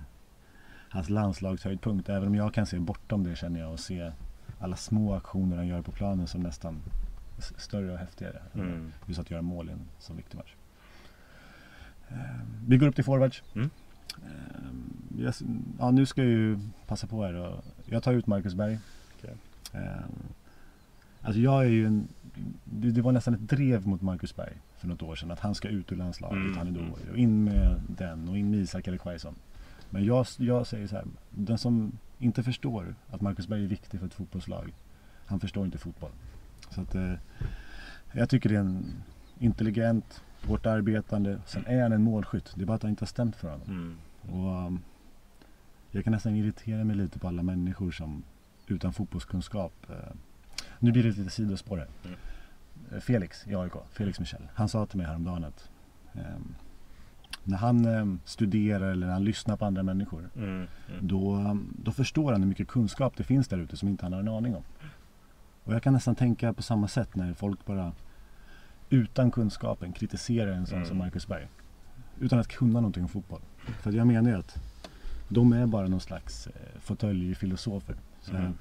hans 0.89 1.09
landslagshöjdpunkt. 1.09 2.09
Även 2.09 2.27
om 2.27 2.35
jag 2.35 2.53
kan 2.53 2.65
se 2.65 2.79
bortom 2.79 3.23
det 3.23 3.35
känner 3.35 3.59
jag 3.59 3.71
och 3.71 3.79
se 3.79 4.11
alla 4.59 4.75
små 4.75 5.13
aktioner 5.15 5.57
han 5.57 5.67
gör 5.67 5.81
på 5.81 5.91
planen 5.91 6.27
som 6.27 6.41
nästan 6.41 6.81
större 7.57 7.91
och 7.93 7.97
häftigare. 7.97 8.41
Mm. 8.53 8.91
Just 9.07 9.19
att 9.19 9.31
göra 9.31 9.41
mål 9.41 9.69
i 9.69 9.71
en 9.71 9.87
så 9.99 10.13
viktig 10.13 10.37
match. 10.37 10.53
Eh, 12.09 12.17
Vi 12.67 12.77
går 12.77 12.87
upp 12.87 12.95
till 12.95 13.03
forwards. 13.03 13.43
Mm. 13.55 13.69
Jag 15.17 15.29
s- 15.29 15.43
Ja, 15.79 15.91
nu 15.91 16.05
ska 16.05 16.21
jag 16.21 16.31
ju 16.31 16.59
passa 16.87 17.07
på 17.07 17.23
här 17.23 17.33
och 17.33 17.63
jag 17.85 18.03
tar 18.03 18.13
ut 18.13 18.27
Marcus 18.27 18.53
Berg. 18.55 18.79
Okej. 19.17 19.35
Eh, 19.73 20.03
Alltså 21.25 21.39
jag 21.41 21.65
är 21.65 21.69
ju 21.69 21.85
en, 21.85 22.07
det, 22.65 22.91
det 22.91 23.01
var 23.01 23.11
nästan 23.11 23.33
ett 23.33 23.47
drev 23.47 23.87
mot 23.87 24.01
Marcus 24.01 24.35
Berg 24.35 24.53
för 24.77 24.87
något 24.87 25.01
år 25.01 25.15
sedan 25.15 25.31
att 25.31 25.39
han 25.39 25.55
ska 25.55 25.67
ut 25.67 25.91
ur 25.91 25.95
landslaget, 25.95 26.37
Mm, 26.37 26.57
han 26.57 26.67
är 26.67 26.71
mm. 26.71 26.89
dålig. 26.91 27.09
Och 27.11 27.17
in 27.17 27.43
med 27.43 27.81
den 27.87 28.29
och 28.29 28.37
in 28.37 28.49
med 28.51 28.59
Isak 28.59 28.87
eller 28.87 28.97
Quaison. 28.97 29.35
Men 29.89 30.05
jag, 30.05 30.25
jag 30.37 30.67
säger 30.67 30.87
så 30.87 30.95
här, 30.95 31.05
den 31.29 31.57
som 31.57 31.91
inte 32.19 32.43
förstår 32.43 32.95
att 33.09 33.21
Marcus 33.21 33.47
Berg 33.47 33.63
är 33.63 33.67
viktig 33.67 33.99
för 33.99 34.07
ett 34.07 34.13
fotbollslag, 34.13 34.73
han 35.25 35.39
förstår 35.39 35.65
inte 35.65 35.77
fotboll. 35.77 36.11
Så 36.69 36.81
att, 36.81 36.95
eh, 36.95 37.13
jag 38.11 38.29
tycker 38.29 38.49
det 38.49 38.55
är 38.55 38.59
en 38.59 38.85
intelligent, 39.39 40.21
hårt 40.45 40.65
arbetande, 40.65 41.39
sen 41.45 41.65
är 41.65 41.81
han 41.81 41.91
en 41.91 42.03
målskytt. 42.03 42.53
Det 42.55 42.61
är 42.61 42.65
bara 42.65 42.75
att 42.75 42.81
han 42.83 42.89
inte 42.89 43.01
har 43.01 43.07
stämt 43.07 43.35
för 43.35 43.49
honom. 43.51 43.67
Mm. 43.67 43.95
Och 44.21 44.67
um, 44.67 44.79
jag 45.91 46.03
kan 46.03 46.13
nästan 46.13 46.35
irritera 46.35 46.83
mig 46.83 46.95
lite 46.95 47.19
på 47.19 47.27
alla 47.27 47.43
människor 47.43 47.91
som 47.91 48.23
utan 48.67 48.93
fotbollskunskap. 48.93 49.73
Eh, 49.89 49.95
nu 50.79 50.91
blir 50.91 51.03
det 51.03 51.09
ett 51.09 51.17
litet 51.17 51.33
sidospår 51.33 51.77
här. 51.77 51.87
Mm. 52.05 52.17
Eh, 52.91 52.99
Felix 52.99 53.47
i 53.47 53.55
AIK, 53.55 53.73
Felix 53.91 54.19
Michel. 54.19 54.41
Han 54.53 54.69
sa 54.69 54.85
till 54.85 54.97
mig 54.97 55.07
häromdagen 55.07 55.43
att 55.43 55.69
ehm, 56.13 56.55
när 57.43 57.57
han 57.57 57.85
ehm, 57.85 58.19
studerar 58.25 58.91
eller 58.91 59.05
när 59.07 59.13
han 59.13 59.23
lyssnar 59.23 59.57
på 59.57 59.65
andra 59.65 59.83
människor 59.83 60.29
Mm. 60.35 60.49
Mm. 60.49 60.67
då, 61.07 61.35
um, 61.35 61.73
då 61.83 61.91
förstår 61.91 62.31
han 62.31 62.41
hur 62.41 62.49
mycket 62.49 62.67
kunskap 62.67 63.13
det 63.17 63.23
finns 63.23 63.47
där 63.47 63.57
ute 63.57 63.77
som 63.77 63.89
inte 63.89 64.05
han 64.05 64.13
har 64.13 64.19
en 64.19 64.27
aning 64.27 64.55
om. 64.55 64.63
Och 65.63 65.73
jag 65.73 65.83
kan 65.83 65.93
nästan 65.93 66.15
tänka 66.15 66.53
på 66.53 66.61
samma 66.63 66.87
sätt 66.87 67.15
när 67.15 67.33
folk 67.33 67.65
bara 67.65 67.91
utan 68.93 69.31
kunskapen 69.31 69.91
kritiserar 69.93 70.51
en 70.51 70.65
sån 70.65 70.75
Mm. 70.77 70.87
som 70.87 70.97
Marcus 70.97 71.27
Berg. 71.27 71.47
Utan 72.19 72.39
att 72.39 72.47
kunna 72.47 72.73
någonting 72.73 73.03
om 73.03 73.09
fotboll. 73.09 73.41
För 73.81 73.91
jag 73.91 74.07
menar 74.07 74.29
ju 74.29 74.37
att 74.37 74.55
de 75.29 75.53
är 75.53 75.65
bara 75.65 75.87
någon 75.87 75.99
slags 75.99 76.47
eh, 76.47 76.53
fåtöljfilosofer. 76.79 77.95
Mm. 78.31 78.53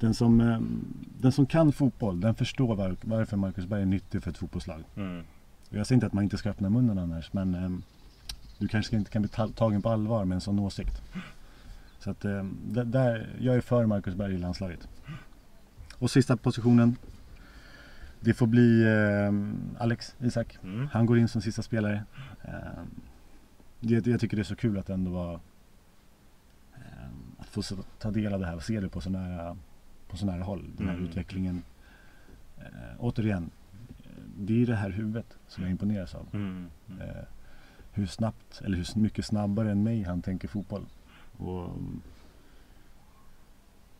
den, 0.00 0.14
som, 0.14 0.40
eh, 0.40 0.60
den 1.20 1.32
som 1.32 1.46
kan 1.46 1.72
fotboll, 1.72 2.20
den 2.20 2.34
förstår 2.34 2.76
var, 2.76 2.96
varför 3.02 3.36
Marcus 3.36 3.66
Berg 3.66 3.82
är 3.82 3.86
nyttig 3.86 4.22
för 4.22 4.30
ett 4.30 4.38
fotbollslag. 4.38 4.84
Mm. 4.96 5.24
Jag 5.70 5.86
säger 5.86 5.96
inte 5.96 6.06
att 6.06 6.12
man 6.12 6.24
inte 6.24 6.36
ska 6.38 6.50
öppna 6.50 6.70
munnen 6.70 6.98
annars 6.98 7.32
men 7.32 7.54
ehm, 7.54 7.82
du 8.58 8.68
kanske 8.68 8.96
inte 8.96 9.10
kan 9.10 9.22
bli 9.22 9.28
ta- 9.28 9.48
tagen 9.48 9.82
på 9.82 9.88
allvar 9.88 10.24
med 10.24 10.34
en 10.34 10.40
sån 10.40 10.58
åsikt. 10.58 11.02
Så 11.98 12.10
att 12.10 12.20
där, 12.84 13.28
jag 13.40 13.56
är 13.56 13.60
för 13.60 13.86
Marcus 13.86 14.14
Berg 14.14 14.34
i 14.34 14.38
landslaget. 14.38 14.88
Och 15.98 16.10
sista 16.10 16.36
positionen. 16.36 16.96
Det 18.20 18.34
får 18.34 18.46
bli 18.46 18.84
ehm, 18.88 19.60
Alex 19.78 20.16
Isak. 20.18 20.58
Mm. 20.62 20.88
Han 20.92 21.06
går 21.06 21.18
in 21.18 21.28
som 21.28 21.42
sista 21.42 21.62
spelare. 21.62 22.04
Ehm, 22.42 22.86
det, 23.80 24.06
jag 24.06 24.20
tycker 24.20 24.36
det 24.36 24.42
är 24.42 24.44
så 24.44 24.56
kul 24.56 24.78
att 24.78 24.90
ändå 24.90 25.10
var 25.10 25.40
ehm, 26.74 27.34
att 27.38 27.46
få 27.46 27.62
ta 27.98 28.10
del 28.10 28.34
av 28.34 28.40
det 28.40 28.46
här 28.46 28.56
och 28.56 28.62
se 28.62 28.80
det 28.80 28.88
på 28.88 29.00
så 29.00 29.10
nära, 29.10 29.56
på 30.08 30.16
så 30.16 30.26
nära 30.26 30.42
håll. 30.42 30.64
Den 30.76 30.86
här 30.88 30.94
Mm. 30.94 31.06
utvecklingen. 31.08 31.62
Eh, 32.58 32.64
återigen, 32.98 33.50
eh, 34.04 34.10
det 34.38 34.62
är 34.62 34.66
det 34.66 34.76
här 34.76 34.90
huvudet 34.90 35.38
som 35.48 35.62
jag 35.62 35.70
imponeras 35.70 36.14
av. 36.14 36.26
Mm. 36.32 36.66
Mm. 36.88 37.00
Eh, 37.00 37.22
hur 37.92 38.06
snabbt, 38.06 38.60
eller 38.64 38.76
hur 38.76 39.00
mycket 39.00 39.24
snabbare 39.24 39.70
än 39.70 39.82
mig 39.82 40.02
han 40.02 40.22
tänker 40.22 40.48
fotboll. 40.48 40.86
Och 41.36 41.64
mm, 41.64 42.00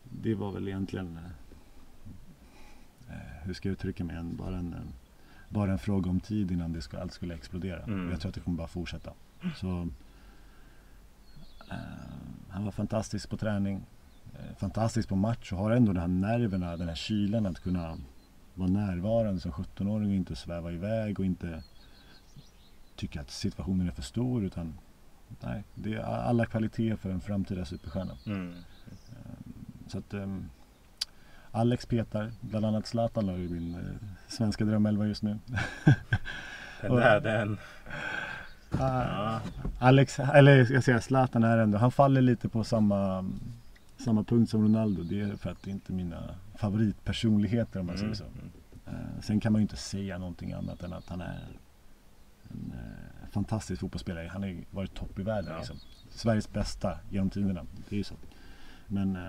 det 0.03 0.35
var 0.35 0.51
väl 0.51 0.67
egentligen, 0.67 1.17
eh, 1.17 1.23
eh, 1.23 1.31
hur 3.43 3.53
ska 3.53 3.69
jag 3.69 3.73
uttrycka 3.73 4.03
mig, 4.03 4.15
en, 4.15 4.35
bara, 4.35 4.57
en, 4.57 4.73
en, 4.73 4.93
bara 5.49 5.71
en 5.71 5.79
fråga 5.79 6.09
om 6.09 6.19
tid 6.19 6.51
innan 6.51 6.73
det 6.73 6.81
skulle, 6.81 7.01
allt 7.01 7.13
skulle 7.13 7.35
explodera. 7.35 7.83
Mm. 7.83 8.09
Jag 8.11 8.19
tror 8.19 8.29
att 8.29 8.35
det 8.35 8.41
kommer 8.41 8.57
bara 8.57 8.67
fortsätta. 8.67 9.13
Så, 9.55 9.87
eh, 11.71 11.77
han 12.49 12.65
var 12.65 12.71
fantastisk 12.71 13.29
på 13.29 13.37
träning, 13.37 13.85
eh, 14.33 14.55
fantastisk 14.57 15.09
på 15.09 15.15
match 15.15 15.51
och 15.51 15.57
har 15.57 15.71
ändå 15.71 15.93
de 15.93 15.99
här 15.99 16.07
nerverna, 16.07 16.77
den 16.77 16.87
här 16.87 16.95
kylan 16.95 17.45
att 17.45 17.59
kunna 17.59 17.97
vara 18.53 18.69
närvarande 18.69 19.41
som 19.41 19.51
17-åring 19.51 20.09
och 20.09 20.15
inte 20.15 20.35
sväva 20.35 20.71
iväg 20.71 21.19
och 21.19 21.25
inte 21.25 21.63
tycka 22.95 23.21
att 23.21 23.31
situationen 23.31 23.87
är 23.87 23.91
för 23.91 24.01
stor 24.01 24.43
utan 24.43 24.77
nej, 25.39 25.63
det 25.75 25.93
är 25.93 25.99
alla 26.01 26.45
kvaliteter 26.45 26.95
för 26.95 27.09
en 27.09 27.21
framtida 27.21 27.65
superstjärna. 27.65 28.17
Mm. 28.25 28.53
Så 29.87 29.97
att 29.97 30.13
ehm, 30.13 30.49
Alex 31.51 31.85
petar, 31.85 32.31
bland 32.41 32.65
annat 32.65 32.87
Zlatan 32.87 33.29
har 33.29 33.37
ju 33.37 33.49
min 33.49 33.75
eh, 33.75 33.79
svenska 34.27 34.65
drömelva 34.65 35.07
just 35.07 35.23
nu. 35.23 35.39
Den 36.81 36.95
där 36.95 37.21
den. 37.21 37.57
Ah. 38.79 39.39
Alex, 39.79 40.19
eller 40.19 40.71
jag 40.73 40.83
säger 40.83 40.99
Zlatan 40.99 41.43
är 41.43 41.57
ändå, 41.57 41.77
han 41.77 41.91
faller 41.91 42.21
lite 42.21 42.49
på 42.49 42.63
samma, 42.63 43.29
samma 43.97 44.23
punkt 44.23 44.49
som 44.49 44.61
Ronaldo. 44.63 45.03
Det 45.03 45.21
är 45.21 45.35
för 45.35 45.49
att 45.49 45.63
det 45.63 45.71
inte 45.71 45.93
är 45.93 45.95
mina 45.95 46.35
favoritpersonligheter 46.55 47.79
om 47.79 47.85
man 47.85 47.97
säger 47.97 48.07
Mm. 48.07 48.15
så. 48.15 48.91
Eh, 48.91 49.21
sen 49.21 49.39
kan 49.39 49.51
man 49.51 49.59
ju 49.59 49.63
inte 49.63 49.75
säga 49.75 50.17
någonting 50.17 50.53
annat 50.53 50.83
än 50.83 50.93
att 50.93 51.09
han 51.09 51.21
är 51.21 51.39
en 52.49 52.73
eh, 52.73 53.29
fantastisk 53.31 53.81
fotbollsspelare. 53.81 54.27
Han 54.33 54.41
har 54.41 54.49
ju 54.49 54.63
varit 54.71 54.93
topp 54.93 55.19
i 55.19 55.23
världen. 55.23 55.51
Ja. 55.51 55.57
Liksom. 55.57 55.75
Sveriges 56.09 56.53
bästa 56.53 56.97
genom 57.09 57.29
tiderna. 57.29 57.65
Det 57.89 57.95
är 57.95 57.97
ju 57.97 58.03
så. 58.03 58.15
Men 58.87 59.15
eh, 59.15 59.21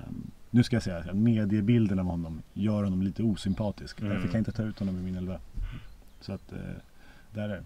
nu 0.55 0.63
ska 0.63 0.77
jag 0.77 0.83
säga 0.83 0.99
att 0.99 1.17
mediebilden 1.17 1.99
av 1.99 2.07
honom 2.07 2.43
gör 2.53 2.85
honom 2.85 3.03
lite 3.03 3.23
osympatisk. 3.23 4.01
Mm. 4.01 4.13
Därför 4.13 4.27
kan 4.27 4.33
jag 4.35 4.41
inte 4.41 4.53
ta 4.53 4.63
ut 4.63 4.79
honom 4.79 4.99
i 4.99 5.03
min 5.03 5.17
elva. 5.17 5.41
Så 6.21 6.33
att 6.33 6.53
eh, 6.53 6.59
där 7.31 7.49
är. 7.49 7.63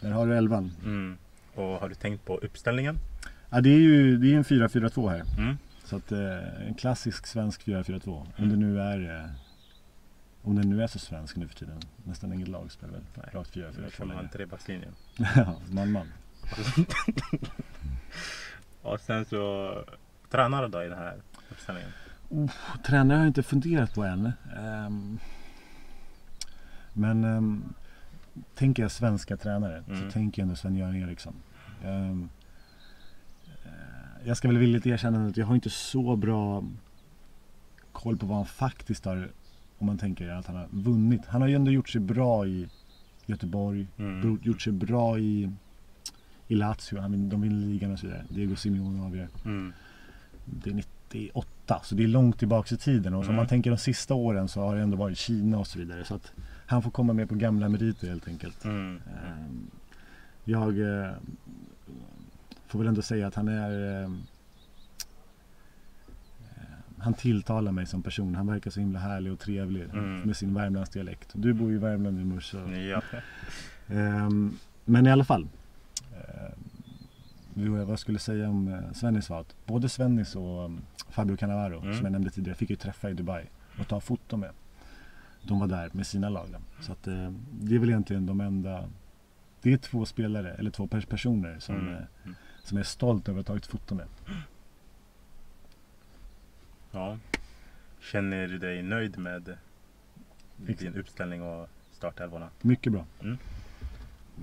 Där 0.00 0.10
har 0.10 0.26
du 0.26 0.36
elvan. 0.36 0.72
Mm. 0.84 1.16
Och 1.54 1.64
har 1.64 1.88
du 1.88 1.94
tänkt 1.94 2.24
på 2.24 2.36
uppställningen? 2.38 2.96
Ja, 3.50 3.60
det 3.60 3.70
är 3.70 3.78
ju 3.78 4.16
det 4.18 4.32
är 4.32 4.36
en 4.36 4.44
4-4-2 4.44 5.08
här. 5.08 5.22
Mm. 5.38 5.56
Så 5.84 5.96
att 5.96 6.12
eh, 6.12 6.66
en 6.68 6.74
klassisk 6.74 7.26
svensk 7.26 7.66
4-4-2. 7.66 8.08
Om 8.08 8.26
Mm. 8.36 8.50
det 8.50 8.56
nu 8.56 8.80
är 8.80 9.24
eh, 9.24 9.30
om 10.42 10.54
den 10.56 10.70
nu 10.70 10.82
är 10.82 10.86
så 10.86 10.98
svensk 10.98 11.36
nu 11.36 11.48
för 11.48 11.54
tiden. 11.54 11.80
Nästan 12.04 12.32
inget 12.32 12.48
lag 12.48 12.72
spelar 12.72 12.92
väl 12.92 13.02
rakt 13.32 13.56
4-4-2 13.56 13.80
Nu 13.80 13.90
kör 13.90 14.04
man 14.04 14.16
längre. 14.16 14.28
trebackslinjen. 14.32 14.92
Ja, 15.36 15.56
man 15.70 15.92
man. 15.92 16.06
Och 18.82 19.00
sen 19.00 19.24
så 19.24 19.74
tränare 20.30 20.68
då 20.68 20.82
i 20.84 20.88
den 20.88 20.98
här 20.98 21.16
uppställningen? 21.50 21.90
Tränare 22.86 23.16
har 23.16 23.22
jag 23.24 23.30
inte 23.30 23.42
funderat 23.42 23.94
på 23.94 24.04
än. 24.04 24.32
Ehm, 24.58 25.18
men 26.92 27.24
um, 27.24 27.74
tänker 28.54 28.82
jag 28.82 28.90
svenska 28.92 29.36
tränare 29.36 29.84
Mm. 29.88 30.00
så 30.00 30.10
tänker 30.10 30.42
jag 30.42 30.44
ändå 30.44 30.56
Sven-Göran 30.56 30.96
Eriksson. 30.96 31.34
Eh, 31.84 32.16
jag 34.24 34.36
ska 34.36 34.48
väl 34.48 34.58
villigt 34.58 34.86
erkänna 34.86 35.26
att 35.26 35.36
jag 35.36 35.46
har 35.46 35.54
inte 35.54 35.70
så 35.70 36.16
bra 36.16 36.64
koll 37.92 38.16
på 38.18 38.26
vad 38.26 38.36
han 38.36 38.46
faktiskt 38.46 39.04
har 39.04 39.28
om 39.78 39.86
man 39.86 39.98
tänker 39.98 40.28
att 40.30 40.46
han 40.46 40.56
har 40.56 40.68
vunnit. 40.70 41.26
Han 41.26 41.40
har 41.40 41.48
ju 41.48 41.54
ändå 41.54 41.70
gjort 41.70 41.88
sig 41.88 42.00
bra 42.00 42.46
i 42.46 42.68
Göteborg, 43.26 43.86
Mm. 43.96 44.38
gjort 44.42 44.62
sig 44.62 44.72
bra 44.72 45.18
i, 45.18 45.50
i 46.48 46.54
Lazio, 46.54 47.00
han, 47.00 47.28
de 47.28 47.40
vinner 47.40 47.66
ligan 47.66 47.92
och 47.92 47.98
så 47.98 48.06
vidare. 48.06 48.24
Diego 48.28 48.56
Simeone 48.56 49.02
avgör. 49.06 49.28
Mm. 49.44 49.72
Det 50.44 50.70
är 50.70 50.74
98 51.12 51.80
så 51.84 51.94
det 51.94 52.02
är 52.04 52.08
långt 52.08 52.38
tillbaka 52.38 52.74
i 52.74 52.78
tiden 52.78 53.14
och 53.14 53.18
om 53.20 53.24
Mm. 53.24 53.36
man 53.36 53.46
tänker 53.46 53.70
de 53.70 53.76
sista 53.76 54.14
åren 54.14 54.48
så 54.48 54.60
har 54.60 54.76
det 54.76 54.82
ändå 54.82 54.96
varit 54.96 55.18
Kina 55.18 55.58
och 55.58 55.66
så 55.66 55.78
vidare. 55.78 56.04
Så 56.04 56.14
att 56.14 56.32
han 56.66 56.82
får 56.82 56.90
komma 56.90 57.12
med 57.12 57.28
på 57.28 57.34
gamla 57.34 57.68
meriter 57.68 58.08
helt 58.08 58.28
enkelt. 58.28 58.64
Mm. 58.64 58.96
Ehm, 59.26 59.70
Jag 60.44 60.78
eh, 60.80 61.12
får 62.66 62.78
väl 62.78 62.88
ändå 62.88 63.02
säga 63.02 63.26
att 63.26 63.34
han 63.34 63.48
är 63.48 64.02
eh, 64.02 64.10
han 66.98 67.14
tilltalar 67.14 67.72
mig 67.72 67.86
som 67.86 68.02
person. 68.02 68.34
Han 68.34 68.46
verkar 68.46 68.70
så 68.70 68.80
himla 68.80 68.98
härlig 68.98 69.32
och 69.32 69.38
trevlig 69.38 69.82
Mm. 69.82 70.20
med 70.20 70.36
sin 70.36 70.54
Värmlandsdialekt. 70.54 71.28
Du 71.34 71.52
bor 71.52 71.70
ju 71.70 71.76
i 71.76 71.78
Värmland 71.78 72.16
nu 72.16 72.24
Murs. 72.24 72.44
så- 72.50 72.72
Ja. 72.72 73.02
Ehm, 73.94 74.56
men 74.84 75.06
i 75.06 75.10
alla 75.10 75.24
fall. 75.24 75.48
Vad 77.66 77.90
jag 77.90 77.98
skulle 77.98 78.18
säga 78.18 78.48
om 78.48 78.68
uh, 78.68 78.92
Svennis 78.92 79.30
var 79.30 79.40
att 79.40 79.56
både 79.66 79.88
Svennis 79.88 80.36
och 80.36 80.64
um, 80.64 80.80
Fabio 81.10 81.36
Cannavaro 81.36 81.80
Mm. 81.82 81.94
som 81.96 82.04
jag 82.04 82.12
nämnde 82.12 82.30
tidigare 82.30 82.56
fick 82.56 82.70
ju 82.70 82.76
träffa 82.76 83.10
i 83.10 83.14
Dubai 83.14 83.44
och 83.80 83.88
ta 83.88 84.00
foto 84.00 84.36
med. 84.36 84.50
De 85.42 85.60
var 85.60 85.66
där 85.66 85.90
med 85.92 86.06
sina 86.06 86.28
lag. 86.28 86.48
Så 86.80 86.92
att, 86.92 87.06
eh, 87.06 87.32
det 87.60 87.74
är 87.74 87.78
väl 87.78 87.88
egentligen 87.88 88.26
de 88.26 88.40
enda 88.40 88.88
Det 89.62 89.72
är 89.72 89.76
två 89.76 90.06
spelare 90.06 90.50
eller 90.52 90.70
två 90.70 90.86
pers- 90.86 91.06
personer 91.06 91.58
som, 91.58 91.74
Mm. 91.76 91.88
eh, 91.94 92.00
Mm. 92.24 92.34
som 92.62 92.76
jag 92.76 92.84
är 92.84 92.88
stolt 92.88 93.28
över 93.28 93.40
att 93.40 93.48
ha 93.48 93.54
tagit 93.54 93.66
foto 93.66 93.94
med. 93.94 94.06
Ja. 96.92 97.18
Känner 98.00 98.48
du 98.48 98.58
dig 98.58 98.82
nöjd 98.82 99.18
med 99.18 99.56
din 100.56 100.94
uppställning 100.94 101.42
och 101.42 101.68
startelvorna? 101.92 102.48
Mycket 102.62 102.92
bra. 102.92 103.04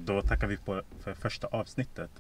Då 0.06 0.22
tackar 0.22 0.48
vi 0.48 0.58
på, 0.58 0.82
för 1.00 1.14
första 1.14 1.48
avsnittet. 1.48 2.12